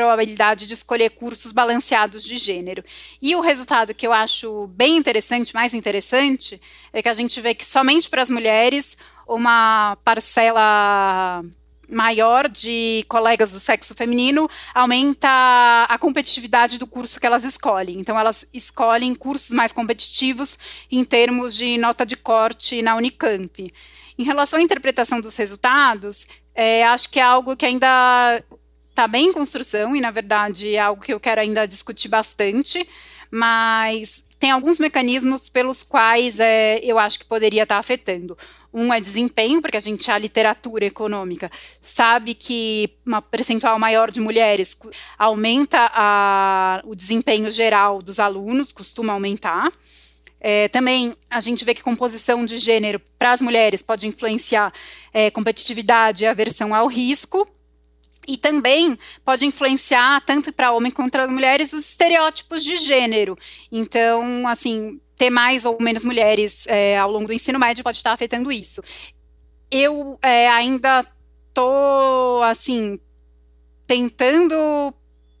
probabilidade 0.00 0.66
de 0.66 0.72
escolher 0.72 1.10
cursos 1.10 1.52
balanceados 1.52 2.24
de 2.24 2.38
gênero. 2.38 2.82
E 3.20 3.36
o 3.36 3.40
resultado 3.40 3.92
que 3.92 4.06
eu 4.06 4.14
acho 4.14 4.66
bem 4.68 4.96
interessante, 4.96 5.54
mais 5.54 5.74
interessante, 5.74 6.58
é 6.90 7.02
que 7.02 7.08
a 7.08 7.12
gente 7.12 7.38
vê 7.38 7.54
que 7.54 7.66
somente 7.66 8.08
para 8.08 8.22
as 8.22 8.30
mulheres 8.30 8.96
uma 9.28 9.98
parcela 10.02 11.44
maior 11.86 12.48
de 12.48 13.04
colegas 13.08 13.52
do 13.52 13.60
sexo 13.60 13.94
feminino 13.94 14.48
aumenta 14.72 15.28
a 15.86 15.98
competitividade 15.98 16.78
do 16.78 16.86
curso 16.86 17.20
que 17.20 17.26
elas 17.26 17.44
escolhem. 17.44 17.98
Então, 18.00 18.18
elas 18.18 18.46
escolhem 18.54 19.14
cursos 19.14 19.50
mais 19.50 19.70
competitivos 19.70 20.58
em 20.90 21.04
termos 21.04 21.54
de 21.54 21.76
nota 21.76 22.06
de 22.06 22.16
corte 22.16 22.80
na 22.80 22.96
Unicamp. 22.96 23.70
Em 24.18 24.24
relação 24.24 24.58
à 24.58 24.62
interpretação 24.62 25.20
dos 25.20 25.36
resultados, 25.36 26.26
é, 26.54 26.84
acho 26.84 27.10
que 27.10 27.20
é 27.20 27.22
algo 27.22 27.56
que 27.56 27.66
ainda 27.66 28.42
está 28.90 29.06
bem 29.06 29.28
em 29.28 29.32
construção 29.32 29.96
e, 29.96 30.00
na 30.00 30.10
verdade, 30.10 30.74
é 30.74 30.78
algo 30.78 31.02
que 31.02 31.12
eu 31.12 31.20
quero 31.20 31.40
ainda 31.40 31.66
discutir 31.66 32.08
bastante, 32.08 32.86
mas 33.30 34.24
tem 34.38 34.50
alguns 34.50 34.78
mecanismos 34.78 35.50
pelos 35.50 35.82
quais 35.82 36.40
é, 36.40 36.80
eu 36.82 36.98
acho 36.98 37.18
que 37.18 37.24
poderia 37.26 37.62
estar 37.64 37.76
tá 37.76 37.78
afetando. 37.78 38.36
Um 38.72 38.92
é 38.92 39.00
desempenho, 39.00 39.60
porque 39.60 39.76
a 39.76 39.80
gente, 39.80 40.10
a 40.10 40.16
literatura 40.16 40.86
econômica, 40.86 41.50
sabe 41.82 42.34
que 42.34 42.90
uma 43.04 43.20
percentual 43.20 43.78
maior 43.78 44.10
de 44.10 44.20
mulheres 44.20 44.80
aumenta 45.18 45.90
a, 45.92 46.80
o 46.84 46.94
desempenho 46.94 47.50
geral 47.50 48.00
dos 48.00 48.18
alunos, 48.18 48.72
costuma 48.72 49.12
aumentar. 49.12 49.70
É, 50.40 50.68
também 50.68 51.14
a 51.30 51.40
gente 51.40 51.62
vê 51.64 51.74
que 51.74 51.82
composição 51.82 52.46
de 52.46 52.56
gênero 52.56 52.98
para 53.18 53.32
as 53.32 53.42
mulheres 53.42 53.82
pode 53.82 54.06
influenciar 54.06 54.72
é, 55.12 55.30
competitividade 55.30 56.24
e 56.24 56.26
aversão 56.26 56.74
ao 56.74 56.86
risco 56.86 57.46
e 58.30 58.36
também 58.36 58.96
pode 59.24 59.44
influenciar 59.44 60.20
tanto 60.20 60.52
para 60.52 60.70
homens 60.70 60.94
quanto 60.94 61.10
para 61.10 61.26
mulheres 61.26 61.72
os 61.72 61.84
estereótipos 61.90 62.62
de 62.62 62.76
gênero. 62.76 63.36
Então, 63.72 64.46
assim, 64.46 65.00
ter 65.16 65.30
mais 65.30 65.66
ou 65.66 65.76
menos 65.80 66.04
mulheres 66.04 66.64
é, 66.68 66.96
ao 66.96 67.10
longo 67.10 67.26
do 67.26 67.32
ensino 67.32 67.58
médio 67.58 67.82
pode 67.82 67.96
estar 67.96 68.12
afetando 68.12 68.52
isso. 68.52 68.80
Eu 69.68 70.16
é, 70.22 70.48
ainda 70.48 71.04
tô 71.52 72.40
assim 72.44 73.00
tentando 73.84 74.94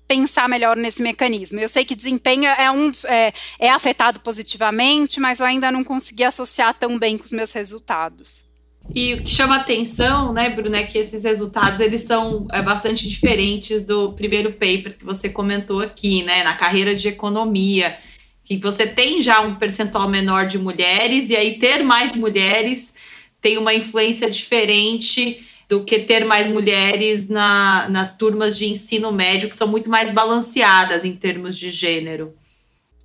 pensar 0.08 0.48
melhor 0.48 0.76
nesse 0.76 1.00
mecanismo. 1.00 1.60
Eu 1.60 1.68
sei 1.68 1.84
que 1.84 1.94
desempenho 1.94 2.46
é, 2.46 2.68
um, 2.72 2.90
é, 3.06 3.32
é 3.60 3.70
afetado 3.70 4.18
positivamente, 4.18 5.20
mas 5.20 5.38
eu 5.38 5.46
ainda 5.46 5.70
não 5.70 5.84
consegui 5.84 6.24
associar 6.24 6.74
tão 6.74 6.98
bem 6.98 7.16
com 7.16 7.24
os 7.24 7.32
meus 7.32 7.52
resultados. 7.52 8.49
E 8.94 9.14
o 9.14 9.22
que 9.22 9.30
chama 9.30 9.56
atenção, 9.56 10.32
né, 10.32 10.50
Bruno, 10.50 10.74
é 10.74 10.82
que 10.82 10.98
esses 10.98 11.22
resultados 11.24 11.78
eles 11.80 12.02
são 12.02 12.46
é, 12.50 12.60
bastante 12.60 13.08
diferentes 13.08 13.82
do 13.82 14.12
primeiro 14.14 14.52
paper 14.52 14.98
que 14.98 15.04
você 15.04 15.28
comentou 15.28 15.80
aqui, 15.80 16.22
né, 16.22 16.42
na 16.42 16.54
carreira 16.54 16.94
de 16.94 17.06
economia, 17.06 17.96
que 18.44 18.56
você 18.56 18.86
tem 18.86 19.22
já 19.22 19.40
um 19.40 19.54
percentual 19.54 20.08
menor 20.08 20.46
de 20.46 20.58
mulheres 20.58 21.30
e 21.30 21.36
aí 21.36 21.58
ter 21.58 21.84
mais 21.84 22.16
mulheres 22.16 22.92
tem 23.40 23.58
uma 23.58 23.72
influência 23.72 24.28
diferente 24.28 25.46
do 25.68 25.84
que 25.84 26.00
ter 26.00 26.24
mais 26.24 26.48
mulheres 26.48 27.28
na, 27.28 27.88
nas 27.88 28.16
turmas 28.16 28.58
de 28.58 28.66
ensino 28.66 29.12
médio, 29.12 29.48
que 29.48 29.54
são 29.54 29.68
muito 29.68 29.88
mais 29.88 30.10
balanceadas 30.10 31.04
em 31.04 31.14
termos 31.14 31.56
de 31.56 31.70
gênero. 31.70 32.34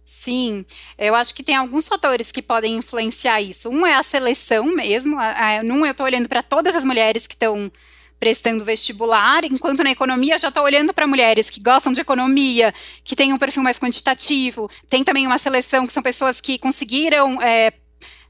Sim, 0.07 0.63
eu 0.99 1.15
acho 1.15 1.33
que 1.33 1.41
tem 1.41 1.55
alguns 1.55 1.87
fatores 1.87 2.31
que 2.31 2.39
podem 2.39 2.77
influenciar 2.77 3.41
isso. 3.41 3.69
Um 3.69 3.83
é 3.83 3.95
a 3.95 4.03
seleção 4.03 4.65
mesmo. 4.75 5.17
Num, 5.63 5.83
eu 5.83 5.91
estou 5.91 6.05
olhando 6.05 6.29
para 6.29 6.43
todas 6.43 6.75
as 6.75 6.85
mulheres 6.85 7.25
que 7.25 7.33
estão 7.33 7.71
prestando 8.19 8.63
vestibular, 8.63 9.43
enquanto 9.45 9.83
na 9.83 9.89
economia 9.89 10.37
já 10.37 10.49
estou 10.49 10.63
olhando 10.63 10.93
para 10.93 11.07
mulheres 11.07 11.49
que 11.49 11.59
gostam 11.59 11.91
de 11.91 12.01
economia, 12.01 12.71
que 13.03 13.15
têm 13.15 13.33
um 13.33 13.37
perfil 13.37 13.63
mais 13.63 13.79
quantitativo. 13.79 14.69
Tem 14.87 15.03
também 15.03 15.25
uma 15.25 15.39
seleção 15.39 15.87
que 15.87 15.93
são 15.93 16.03
pessoas 16.03 16.39
que 16.39 16.59
conseguiram 16.59 17.41
é, 17.41 17.73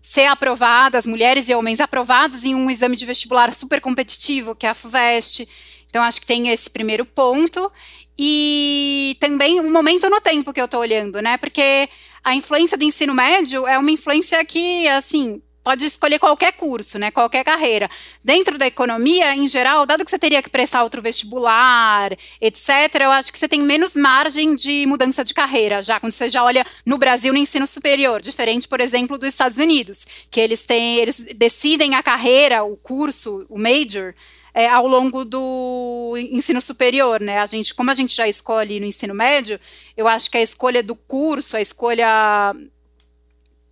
ser 0.02 0.28
aprovadas, 0.28 1.06
mulheres 1.06 1.50
e 1.50 1.56
homens 1.56 1.82
aprovados 1.82 2.46
em 2.46 2.56
um 2.56 2.70
exame 2.70 2.96
de 2.96 3.06
vestibular 3.06 3.54
super 3.54 3.82
competitivo, 3.82 4.56
que 4.56 4.66
é 4.66 4.70
a 4.70 4.74
FUVEST. 4.74 5.48
Então, 5.90 6.04
acho 6.04 6.22
que 6.22 6.28
tem 6.28 6.50
esse 6.50 6.70
primeiro 6.70 7.06
ponto. 7.06 7.72
E 8.18 9.18
também 9.20 9.60
um 9.60 9.72
momento 9.72 10.10
no 10.10 10.22
tempo 10.22 10.54
que 10.54 10.62
eu 10.62 10.66
estou 10.66 10.80
olhando, 10.80 11.22
né? 11.22 11.38
Porque 11.38 11.90
a 12.24 12.36
influência 12.36 12.78
do 12.78 12.84
ensino 12.84 13.14
médio 13.14 13.68
é 13.68 13.78
uma 13.78 13.92
influência 13.92 14.44
que, 14.46 14.88
assim, 14.88 15.42
pode 15.66 15.84
escolher 15.84 16.20
qualquer 16.20 16.54
curso, 16.54 17.00
né, 17.00 17.10
qualquer 17.10 17.44
carreira. 17.44 17.90
Dentro 18.24 18.56
da 18.56 18.68
economia, 18.68 19.36
em 19.36 19.48
geral, 19.48 19.84
dado 19.84 20.06
que 20.06 20.12
você 20.12 20.20
teria 20.20 20.42
que 20.42 20.50
prestar 20.50 20.84
outro 20.84 21.02
vestibular, 21.02 22.12
etc., 22.40 22.70
eu 23.02 23.10
acho 23.10 23.32
que 23.32 23.38
você 23.40 23.48
tem 23.48 23.64
menos 23.64 23.96
margem 23.96 24.54
de 24.54 24.86
mudança 24.86 25.24
de 25.24 25.34
carreira, 25.34 25.82
já 25.82 26.00
quando 26.00 26.12
você 26.12 26.30
já 26.30 26.44
olha 26.44 26.64
no 26.86 27.00
Brasil 27.00 27.34
no 27.34 27.40
ensino 27.40 27.66
superior, 27.66 28.22
diferente, 28.22 28.68
por 28.68 28.80
exemplo, 28.80 29.18
dos 29.18 29.30
Estados 29.30 29.58
Unidos, 29.58 30.06
que 30.30 30.40
eles 30.40 30.64
têm, 30.64 30.98
eles 30.98 31.26
decidem 31.36 31.96
a 31.96 32.04
carreira, 32.04 32.64
o 32.64 32.78
curso, 32.78 33.44
o 33.50 33.58
major, 33.58 34.14
é, 34.56 34.70
ao 34.70 34.88
longo 34.88 35.26
do 35.26 36.16
ensino 36.32 36.62
superior, 36.62 37.20
né? 37.20 37.40
A 37.40 37.46
gente, 37.46 37.76
como 37.76 37.92
a 37.92 37.94
gente 37.94 38.16
já 38.16 38.26
escolhe 38.26 38.80
no 38.80 38.86
ensino 38.86 39.14
médio, 39.14 39.60
eu 39.98 40.08
acho 40.08 40.32
que 40.32 40.38
a 40.38 40.42
escolha 40.42 40.82
do 40.82 40.96
curso, 40.96 41.58
a 41.58 41.62
escolha 41.62 42.56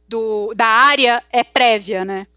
do, 0.10 0.54
da 0.54 0.68
área 0.68 1.24
é 1.32 1.42
prévia, 1.42 2.04
né? 2.04 2.28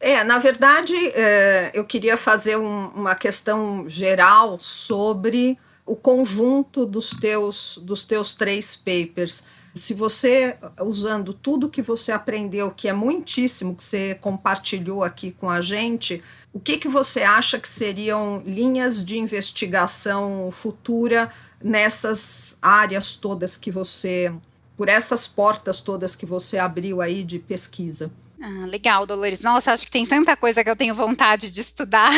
É, 0.00 0.24
na 0.24 0.38
verdade, 0.38 0.94
é, 1.14 1.70
eu 1.72 1.84
queria 1.84 2.16
fazer 2.16 2.56
um, 2.58 2.88
uma 2.88 3.14
questão 3.14 3.88
geral 3.88 4.58
sobre 4.58 5.56
o 5.86 5.94
conjunto 5.94 6.84
dos 6.84 7.10
teus, 7.10 7.78
dos 7.80 8.02
teus 8.02 8.34
três 8.34 8.74
papers. 8.74 9.44
Se 9.76 9.94
você, 9.94 10.56
usando 10.80 11.32
tudo 11.32 11.68
que 11.68 11.82
você 11.82 12.10
aprendeu, 12.10 12.70
que 12.70 12.88
é 12.88 12.92
muitíssimo, 12.92 13.76
que 13.76 13.82
você 13.84 14.14
compartilhou 14.16 15.04
aqui 15.04 15.30
com 15.30 15.48
a 15.48 15.60
gente, 15.60 16.22
o 16.56 16.58
que, 16.58 16.78
que 16.78 16.88
você 16.88 17.20
acha 17.20 17.58
que 17.58 17.68
seriam 17.68 18.42
linhas 18.46 19.04
de 19.04 19.18
investigação 19.18 20.48
futura 20.50 21.30
nessas 21.62 22.56
áreas 22.62 23.14
todas 23.14 23.58
que 23.58 23.70
você, 23.70 24.32
por 24.74 24.88
essas 24.88 25.26
portas 25.26 25.82
todas 25.82 26.16
que 26.16 26.24
você 26.24 26.56
abriu 26.56 27.02
aí 27.02 27.22
de 27.22 27.38
pesquisa? 27.38 28.10
Ah, 28.40 28.64
legal, 28.64 29.04
Dolores. 29.04 29.42
Nossa, 29.42 29.70
acho 29.70 29.84
que 29.84 29.90
tem 29.90 30.06
tanta 30.06 30.34
coisa 30.34 30.64
que 30.64 30.70
eu 30.70 30.76
tenho 30.76 30.94
vontade 30.94 31.50
de 31.50 31.60
estudar. 31.60 32.10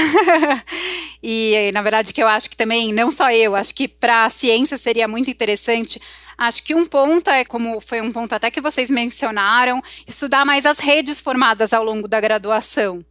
e, 1.21 1.73
na 1.75 1.83
verdade, 1.83 2.15
que 2.15 2.23
eu 2.23 2.29
acho 2.29 2.49
que 2.49 2.57
também, 2.57 2.93
não 2.93 3.11
só 3.11 3.33
eu, 3.33 3.57
acho 3.57 3.75
que 3.75 3.89
para 3.89 4.25
a 4.25 4.31
ciência 4.31 4.79
seria 4.79 5.09
muito 5.09 5.29
interessante. 5.29 6.01
Acho 6.37 6.63
que 6.63 6.77
um 6.77 6.87
ponto 6.87 7.29
é, 7.29 7.45
como 7.45 7.81
foi 7.81 8.01
um 8.01 8.13
ponto 8.13 8.33
até 8.37 8.53
que 8.53 8.61
vocês 8.61 8.89
mencionaram, 8.89 9.83
estudar 10.07 10.45
mais 10.45 10.65
as 10.65 10.79
redes 10.79 11.21
formadas 11.21 11.73
ao 11.73 11.83
longo 11.83 12.07
da 12.07 12.21
graduação. 12.21 13.05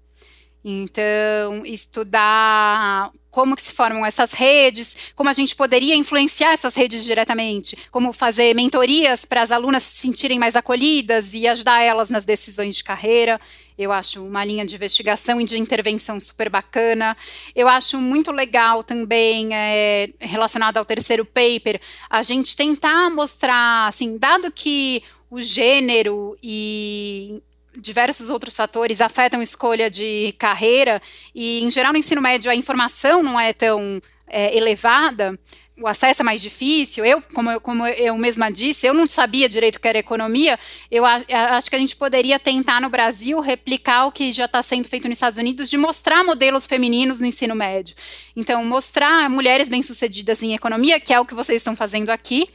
Então, 0.63 1.65
estudar 1.65 3.11
como 3.37 3.55
que 3.55 3.61
se 3.61 3.71
formam 3.71 4.03
essas 4.03 4.31
redes, 4.31 4.97
como 5.13 5.29
a 5.29 5.33
gente 5.33 5.55
poderia 5.55 5.95
influenciar 5.95 6.53
essas 6.53 6.73
redes 6.75 7.05
diretamente, 7.05 7.77
como 7.91 8.11
fazer 8.11 8.55
mentorias 8.55 9.25
para 9.25 9.43
as 9.43 9.51
alunas 9.51 9.83
se 9.83 10.01
sentirem 10.01 10.39
mais 10.39 10.55
acolhidas 10.55 11.35
e 11.35 11.47
ajudar 11.47 11.83
elas 11.83 12.09
nas 12.09 12.25
decisões 12.25 12.75
de 12.75 12.83
carreira. 12.83 13.39
Eu 13.77 13.91
acho 13.91 14.25
uma 14.25 14.43
linha 14.43 14.65
de 14.65 14.73
investigação 14.73 15.39
e 15.39 15.45
de 15.45 15.59
intervenção 15.59 16.19
super 16.19 16.49
bacana. 16.49 17.15
Eu 17.55 17.67
acho 17.67 18.01
muito 18.01 18.31
legal 18.31 18.83
também, 18.83 19.53
é, 19.53 20.09
relacionado 20.19 20.77
ao 20.77 20.85
terceiro 20.85 21.23
paper, 21.23 21.79
a 22.09 22.23
gente 22.23 22.55
tentar 22.55 23.11
mostrar, 23.11 23.87
assim, 23.87 24.17
dado 24.17 24.51
que 24.51 25.03
o 25.29 25.39
gênero 25.39 26.35
e 26.41 27.43
diversos 27.77 28.29
outros 28.29 28.55
fatores 28.55 29.01
afetam 29.01 29.41
escolha 29.41 29.89
de 29.89 30.33
carreira, 30.37 31.01
e 31.33 31.63
em 31.63 31.69
geral 31.69 31.91
no 31.91 31.99
ensino 31.99 32.21
médio 32.21 32.51
a 32.51 32.55
informação 32.55 33.23
não 33.23 33.39
é 33.39 33.53
tão 33.53 34.01
é, 34.27 34.55
elevada, 34.55 35.37
o 35.79 35.87
acesso 35.87 36.21
é 36.21 36.25
mais 36.25 36.41
difícil. 36.41 37.05
Eu, 37.05 37.21
como 37.33 37.51
eu, 37.51 37.61
como 37.61 37.85
eu 37.85 38.17
mesma 38.17 38.51
disse, 38.51 38.87
eu 38.87 38.93
não 38.93 39.07
sabia 39.07 39.47
direito 39.47 39.75
o 39.75 39.79
que 39.79 39.87
era 39.87 39.99
economia. 39.99 40.59
Eu 40.89 41.05
a, 41.05 41.21
acho 41.55 41.69
que 41.69 41.75
a 41.75 41.79
gente 41.79 41.95
poderia 41.95 42.39
tentar 42.39 42.81
no 42.81 42.89
Brasil 42.89 43.39
replicar 43.39 44.07
o 44.07 44.11
que 44.11 44.31
já 44.31 44.45
está 44.45 44.61
sendo 44.63 44.87
feito 44.87 45.07
nos 45.07 45.17
Estados 45.17 45.37
Unidos, 45.37 45.69
de 45.69 45.77
mostrar 45.77 46.23
modelos 46.23 46.65
femininos 46.65 47.19
no 47.19 47.27
ensino 47.27 47.53
médio. 47.53 47.95
Então, 48.35 48.63
mostrar 48.65 49.29
mulheres 49.29 49.69
bem-sucedidas 49.69 50.41
em 50.41 50.55
economia, 50.55 50.99
que 50.99 51.13
é 51.13 51.19
o 51.19 51.25
que 51.25 51.35
vocês 51.35 51.57
estão 51.57 51.75
fazendo 51.75 52.09
aqui, 52.09 52.49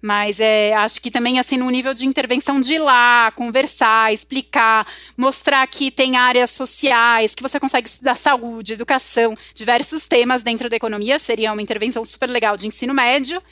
mas 0.00 0.40
é, 0.40 0.72
acho 0.74 1.00
que 1.00 1.10
também, 1.10 1.38
assim, 1.38 1.56
no 1.56 1.68
nível 1.68 1.92
de 1.92 2.06
intervenção 2.06 2.60
de 2.60 2.74
ir 2.74 2.78
lá, 2.78 3.30
conversar, 3.32 4.12
explicar, 4.12 4.86
mostrar 5.16 5.66
que 5.66 5.90
tem 5.90 6.16
áreas 6.16 6.50
sociais, 6.50 7.34
que 7.34 7.42
você 7.42 7.60
consegue 7.60 7.88
estudar 7.88 8.14
saúde, 8.14 8.72
educação, 8.72 9.36
diversos 9.54 10.06
temas 10.06 10.42
dentro 10.42 10.68
da 10.68 10.76
economia, 10.76 11.18
seria 11.18 11.52
uma 11.52 11.62
intervenção 11.62 12.04
super 12.04 12.30
legal 12.30 12.56
de 12.56 12.66
ensino 12.66 12.94
médio. 12.94 13.42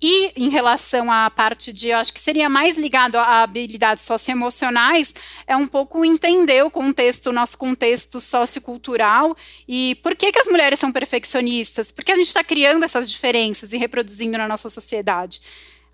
E 0.00 0.32
em 0.36 0.48
relação 0.48 1.10
à 1.10 1.28
parte 1.28 1.72
de, 1.72 1.88
eu 1.88 1.98
acho 1.98 2.12
que 2.12 2.20
seria 2.20 2.48
mais 2.48 2.76
ligado 2.76 3.16
a 3.16 3.42
habilidades 3.42 4.04
socioemocionais, 4.04 5.12
é 5.44 5.56
um 5.56 5.66
pouco 5.66 6.04
entender 6.04 6.64
o 6.64 6.70
contexto, 6.70 7.30
o 7.30 7.32
nosso 7.32 7.58
contexto 7.58 8.20
sociocultural 8.20 9.36
e 9.66 9.96
por 9.96 10.14
que, 10.14 10.30
que 10.30 10.38
as 10.38 10.46
mulheres 10.46 10.78
são 10.78 10.92
perfeccionistas, 10.92 11.90
por 11.90 12.04
que 12.04 12.12
a 12.12 12.16
gente 12.16 12.28
está 12.28 12.44
criando 12.44 12.84
essas 12.84 13.10
diferenças 13.10 13.72
e 13.72 13.76
reproduzindo 13.76 14.38
na 14.38 14.46
nossa 14.46 14.68
sociedade. 14.68 15.40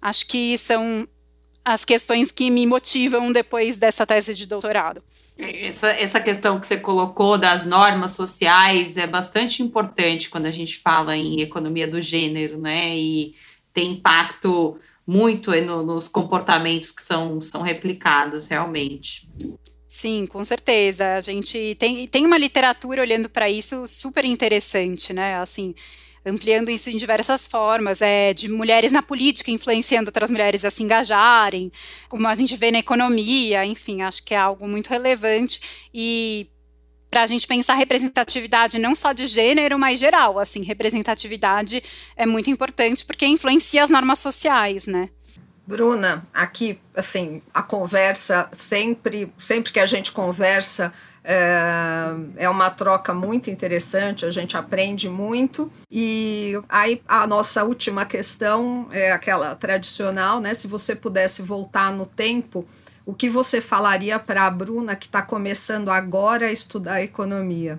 Acho 0.05 0.27
que 0.27 0.59
são 0.59 1.09
as 1.65 1.83
questões 1.83 2.31
que 2.31 2.51
me 2.51 2.67
motivam 2.67 3.33
depois 3.33 3.79
dessa 3.79 4.05
tese 4.05 4.35
de 4.35 4.47
doutorado. 4.47 5.03
Essa, 5.39 5.89
essa 5.89 6.21
questão 6.21 6.61
que 6.61 6.67
você 6.67 6.77
colocou 6.77 7.39
das 7.39 7.65
normas 7.65 8.11
sociais 8.11 8.99
é 8.99 9.07
bastante 9.07 9.63
importante 9.63 10.29
quando 10.29 10.45
a 10.45 10.51
gente 10.51 10.77
fala 10.79 11.17
em 11.17 11.41
economia 11.41 11.89
do 11.89 12.03
gênero, 12.03 12.59
né? 12.59 12.95
E 12.95 13.35
tem 13.73 13.93
impacto 13.93 14.79
muito 15.07 15.51
no, 15.63 15.83
nos 15.83 16.07
comportamentos 16.07 16.91
que 16.91 17.01
são, 17.01 17.41
são 17.41 17.63
replicados 17.63 18.47
realmente. 18.47 19.27
Sim, 19.89 20.27
com 20.27 20.45
certeza. 20.45 21.15
A 21.15 21.21
gente 21.23 21.77
tem, 21.79 22.07
tem 22.07 22.27
uma 22.27 22.37
literatura 22.37 23.01
olhando 23.01 23.31
para 23.31 23.49
isso 23.49 23.89
super 23.89 24.27
interessante, 24.27 25.15
né? 25.15 25.37
Assim, 25.37 25.75
ampliando 26.25 26.71
isso 26.71 26.91
em 26.91 26.97
diversas 26.97 27.47
formas, 27.47 28.01
é, 28.01 28.33
de 28.33 28.49
mulheres 28.49 28.93
na 28.93 29.03
política 29.03 29.51
influenciando 29.51 30.09
outras 30.09 30.31
mulheres 30.31 30.65
a 30.65 30.71
se 30.71 30.83
engajarem, 30.83 31.71
como 32.09 32.27
a 32.27 32.35
gente 32.35 32.57
vê 32.57 32.71
na 32.71 32.79
economia, 32.79 33.65
enfim, 33.65 34.03
acho 34.03 34.25
que 34.25 34.35
é 34.35 34.39
algo 34.39 34.67
muito 34.67 34.89
relevante 34.89 35.61
e 35.93 36.49
para 37.11 37.23
a 37.23 37.27
gente 37.27 37.47
pensar 37.47 37.75
representatividade 37.75 38.77
não 38.77 38.93
só 38.93 39.13
de 39.13 39.29
gênero, 39.29 39.79
mas 39.79 40.01
geral, 40.01 40.37
assim, 40.37 40.63
representatividade 40.65 41.81
é 42.17 42.27
muito 42.27 42.51
importante 42.51 43.05
porque 43.05 43.25
influencia 43.25 43.85
as 43.85 43.91
normas 43.91 44.19
sociais, 44.19 44.89
né? 44.89 45.09
Bruna, 45.67 46.27
aqui, 46.35 46.79
assim, 46.95 47.41
a 47.53 47.63
conversa 47.63 48.49
sempre, 48.53 49.33
sempre 49.39 49.73
que 49.73 49.79
a 49.79 49.87
gente 49.87 50.11
conversa, 50.11 50.93
é, 51.25 52.15
é 52.37 52.49
uma 52.49 52.69
troca 52.71 53.15
muito 53.15 53.49
interessante, 53.49 54.27
a 54.27 54.31
gente 54.31 54.57
aprende 54.57 55.09
muito. 55.09 55.71
E 55.91 56.61
aí 56.69 57.01
a 57.09 57.27
nossa 57.27 57.65
última 57.65 58.05
questão 58.05 58.87
é 58.93 59.11
aquela 59.11 59.55
tradicional, 59.55 60.39
né? 60.39 60.53
Se 60.53 60.69
você 60.69 60.95
pudesse 60.95 61.41
voltar 61.41 61.91
no 61.91 62.05
tempo, 62.05 62.67
o 63.07 63.15
que 63.15 63.29
você 63.29 63.61
falaria 63.61 64.19
para 64.19 64.45
a 64.45 64.51
Bruna 64.51 64.95
que 64.95 65.07
está 65.07 65.23
começando 65.23 65.91
agora 65.91 66.47
a 66.47 66.53
estudar 66.53 67.03
economia? 67.03 67.79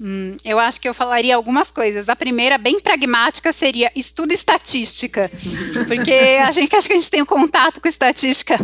Hum, 0.00 0.36
eu 0.44 0.58
acho 0.58 0.80
que 0.80 0.88
eu 0.88 0.94
falaria 0.94 1.36
algumas 1.36 1.70
coisas. 1.70 2.08
A 2.08 2.16
primeira, 2.16 2.58
bem 2.58 2.80
pragmática, 2.80 3.52
seria 3.52 3.90
estudo 3.94 4.32
estatística. 4.32 5.30
Porque 5.86 6.12
a 6.12 6.50
gente 6.50 6.74
acho 6.74 6.88
que 6.88 6.94
a 6.94 6.96
gente 6.96 7.10
tem 7.10 7.22
um 7.22 7.26
contato 7.26 7.80
com 7.80 7.88
estatística 7.88 8.58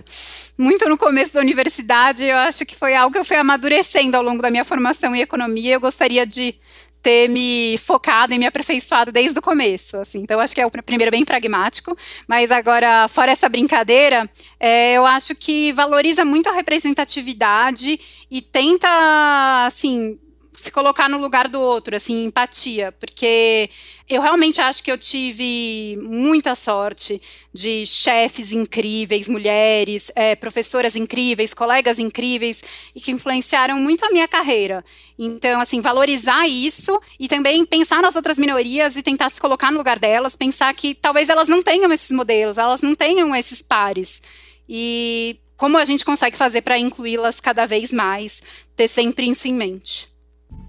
muito 0.59 0.89
no 0.89 0.99
começo 0.99 1.35
da 1.35 1.41
universidade. 1.41 2.25
Eu 2.25 2.37
acho 2.37 2.67
que 2.67 2.75
foi 2.75 2.95
algo 2.95 3.13
que 3.13 3.19
eu 3.19 3.25
fui 3.25 3.37
amadurecendo 3.37 4.17
ao 4.17 4.23
longo 4.23 4.43
da 4.43 4.51
minha 4.51 4.65
formação 4.65 5.15
em 5.15 5.21
economia. 5.21 5.75
Eu 5.75 5.81
gostaria 5.81 6.27
de 6.27 6.55
ter 7.03 7.29
me 7.29 7.79
focado 7.79 8.35
e 8.35 8.39
me 8.39 8.47
aperfeiçoado 8.47 9.11
desde 9.11 9.39
o 9.39 9.43
começo, 9.43 9.97
assim. 9.97 10.19
Então, 10.19 10.39
acho 10.39 10.55
que 10.55 10.61
é 10.61 10.67
o 10.67 10.71
primeiro 10.71 11.11
bem 11.11 11.25
pragmático, 11.25 11.97
mas 12.29 12.51
agora, 12.51 13.09
fora 13.09 13.33
essa 13.33 13.49
brincadeira, 13.49 14.29
é, 14.59 14.95
eu 14.95 15.07
acho 15.07 15.35
que 15.35 15.73
valoriza 15.73 16.25
muito 16.25 16.49
a 16.49 16.53
representatividade 16.53 17.99
e 18.31 18.43
tenta, 18.43 19.67
assim, 19.67 20.19
se 20.61 20.71
colocar 20.71 21.09
no 21.09 21.19
lugar 21.19 21.49
do 21.49 21.61
outro, 21.61 21.97
assim, 21.97 22.25
empatia, 22.25 22.93
porque 22.93 23.71
eu 24.09 24.21
realmente 24.21 24.61
acho 24.61 24.83
que 24.83 24.93
eu 24.93 24.99
tive 24.99 25.99
muita 26.03 26.55
sorte 26.55 27.21
de 27.53 27.87
chefes 27.87 28.53
incríveis, 28.53 29.29
mulheres, 29.29 30.11
é, 30.15 30.37
professoras 30.37 30.97
incríveis, 30.97 31.55
colegas 31.55 31.99
incríveis 31.99 32.63
e 32.95 33.01
que 33.01 33.11
influenciaram 33.11 33.79
muito 33.79 34.05
a 34.05 34.11
minha 34.11 34.29
carreira. 34.29 34.85
Então, 35.19 35.61
assim, 35.61 35.81
valorizar 35.81 36.47
isso 36.47 37.01
e 37.19 37.27
também 37.27 37.65
pensar 37.65 38.03
nas 38.03 38.17
outras 38.17 38.39
minorias 38.39 38.97
e 38.97 39.03
tentar 39.03 39.31
se 39.31 39.41
colocar 39.41 39.71
no 39.71 39.79
lugar 39.79 39.99
delas, 39.99 40.37
pensar 40.37 40.75
que 40.75 40.95
talvez 40.95 41.29
elas 41.29 41.49
não 41.49 41.63
tenham 41.63 41.93
esses 41.93 42.11
modelos, 42.11 42.59
elas 42.59 42.83
não 42.83 42.95
tenham 42.95 43.35
esses 43.35 43.63
pares. 43.63 44.23
E 44.69 45.39
como 45.57 45.77
a 45.77 45.85
gente 45.85 46.05
consegue 46.05 46.37
fazer 46.37 46.63
para 46.63 46.79
incluí-las 46.79 47.39
cada 47.39 47.67
vez 47.67 47.93
mais, 47.93 48.43
ter 48.75 48.89
sempre 48.89 49.29
isso 49.29 49.47
em 49.47 49.53
mente. 49.53 50.10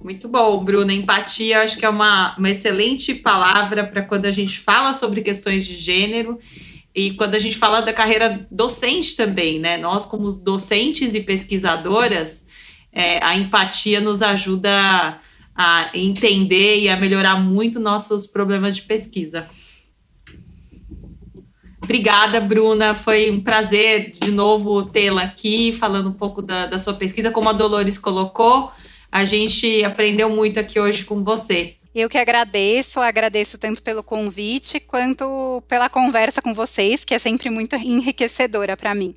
Muito 0.03 0.27
bom, 0.27 0.63
Bruna. 0.63 0.93
Empatia, 0.93 1.61
acho 1.61 1.77
que 1.77 1.85
é 1.85 1.89
uma, 1.89 2.35
uma 2.37 2.49
excelente 2.49 3.13
palavra 3.13 3.83
para 3.83 4.01
quando 4.01 4.25
a 4.25 4.31
gente 4.31 4.59
fala 4.59 4.93
sobre 4.93 5.21
questões 5.21 5.65
de 5.65 5.75
gênero 5.75 6.39
e 6.93 7.11
quando 7.11 7.35
a 7.35 7.39
gente 7.39 7.57
fala 7.57 7.81
da 7.81 7.93
carreira 7.93 8.45
docente 8.49 9.15
também, 9.15 9.59
né? 9.59 9.77
Nós, 9.77 10.05
como 10.05 10.31
docentes 10.31 11.13
e 11.13 11.21
pesquisadoras, 11.21 12.45
é, 12.91 13.23
a 13.23 13.37
empatia 13.37 14.01
nos 14.01 14.21
ajuda 14.21 15.19
a 15.55 15.89
entender 15.93 16.79
e 16.79 16.89
a 16.89 16.97
melhorar 16.97 17.39
muito 17.39 17.79
nossos 17.79 18.25
problemas 18.25 18.75
de 18.75 18.81
pesquisa. 18.81 19.47
Obrigada, 21.81 22.39
Bruna. 22.39 22.95
Foi 22.95 23.29
um 23.29 23.41
prazer 23.41 24.11
de 24.11 24.31
novo 24.31 24.83
tê-la 24.85 25.23
aqui, 25.23 25.73
falando 25.73 26.09
um 26.09 26.13
pouco 26.13 26.41
da, 26.41 26.65
da 26.65 26.79
sua 26.79 26.93
pesquisa. 26.93 27.31
Como 27.31 27.49
a 27.49 27.53
Dolores 27.53 27.97
colocou, 27.97 28.71
a 29.11 29.25
gente 29.25 29.83
aprendeu 29.83 30.29
muito 30.29 30.59
aqui 30.59 30.79
hoje 30.79 31.03
com 31.03 31.23
você. 31.23 31.75
Eu 31.93 32.07
que 32.07 32.17
agradeço, 32.17 33.01
agradeço 33.01 33.57
tanto 33.57 33.83
pelo 33.83 34.01
convite 34.01 34.79
quanto 34.79 35.61
pela 35.67 35.89
conversa 35.89 36.41
com 36.41 36.53
vocês, 36.53 37.03
que 37.03 37.13
é 37.13 37.19
sempre 37.19 37.49
muito 37.49 37.75
enriquecedora 37.75 38.77
para 38.77 38.95
mim. 38.95 39.13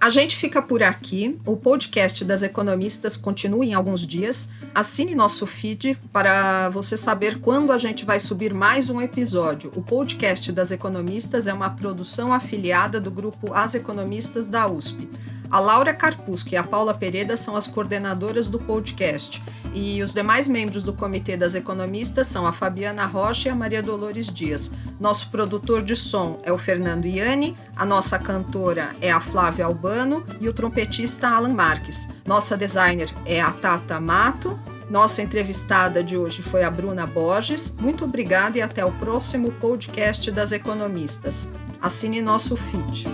A 0.00 0.10
gente 0.10 0.36
fica 0.36 0.62
por 0.62 0.82
aqui. 0.82 1.38
O 1.44 1.56
podcast 1.56 2.24
das 2.24 2.42
economistas 2.42 3.16
continua 3.16 3.64
em 3.64 3.74
alguns 3.74 4.06
dias. 4.06 4.50
Assine 4.74 5.14
nosso 5.14 5.46
feed 5.46 5.98
para 6.12 6.68
você 6.68 6.96
saber 6.96 7.40
quando 7.40 7.72
a 7.72 7.78
gente 7.78 8.04
vai 8.04 8.20
subir 8.20 8.54
mais 8.54 8.88
um 8.90 9.00
episódio. 9.00 9.72
O 9.74 9.82
podcast 9.82 10.52
das 10.52 10.70
economistas 10.70 11.46
é 11.46 11.52
uma 11.52 11.70
produção 11.70 12.32
afiliada 12.32 13.00
do 13.00 13.10
grupo 13.10 13.52
As 13.54 13.74
Economistas 13.74 14.48
da 14.48 14.66
USP. 14.66 15.08
A 15.50 15.60
Laura 15.60 15.94
Carpusca 15.94 16.54
e 16.54 16.56
a 16.56 16.62
Paula 16.62 16.94
Pereda 16.94 17.36
são 17.36 17.56
as 17.56 17.66
coordenadoras 17.66 18.48
do 18.48 18.58
podcast. 18.58 19.42
E 19.74 20.02
os 20.02 20.12
demais 20.12 20.48
membros 20.48 20.82
do 20.82 20.92
Comitê 20.92 21.36
das 21.36 21.54
Economistas 21.54 22.26
são 22.26 22.46
a 22.46 22.52
Fabiana 22.52 23.04
Rocha 23.06 23.48
e 23.48 23.52
a 23.52 23.54
Maria 23.54 23.82
Dolores 23.82 24.26
Dias. 24.26 24.70
Nosso 24.98 25.30
produtor 25.30 25.82
de 25.82 25.94
som 25.94 26.40
é 26.42 26.52
o 26.52 26.58
Fernando 26.58 27.06
Iani, 27.06 27.56
a 27.76 27.84
nossa 27.84 28.18
cantora 28.18 28.96
é 29.00 29.10
a 29.10 29.20
Flávia 29.20 29.66
Albano 29.66 30.24
e 30.40 30.48
o 30.48 30.52
trompetista 30.52 31.28
Alan 31.28 31.54
Marques. 31.54 32.08
Nossa 32.24 32.56
designer 32.56 33.12
é 33.24 33.40
a 33.40 33.50
Tata 33.50 34.00
Mato. 34.00 34.58
Nossa 34.90 35.20
entrevistada 35.20 36.02
de 36.02 36.16
hoje 36.16 36.42
foi 36.42 36.62
a 36.62 36.70
Bruna 36.70 37.06
Borges. 37.06 37.74
Muito 37.78 38.04
obrigada 38.04 38.58
e 38.58 38.62
até 38.62 38.84
o 38.84 38.92
próximo 38.92 39.52
podcast 39.52 40.30
das 40.30 40.52
Economistas. 40.52 41.48
Assine 41.80 42.22
nosso 42.22 42.56
feed. 42.56 43.06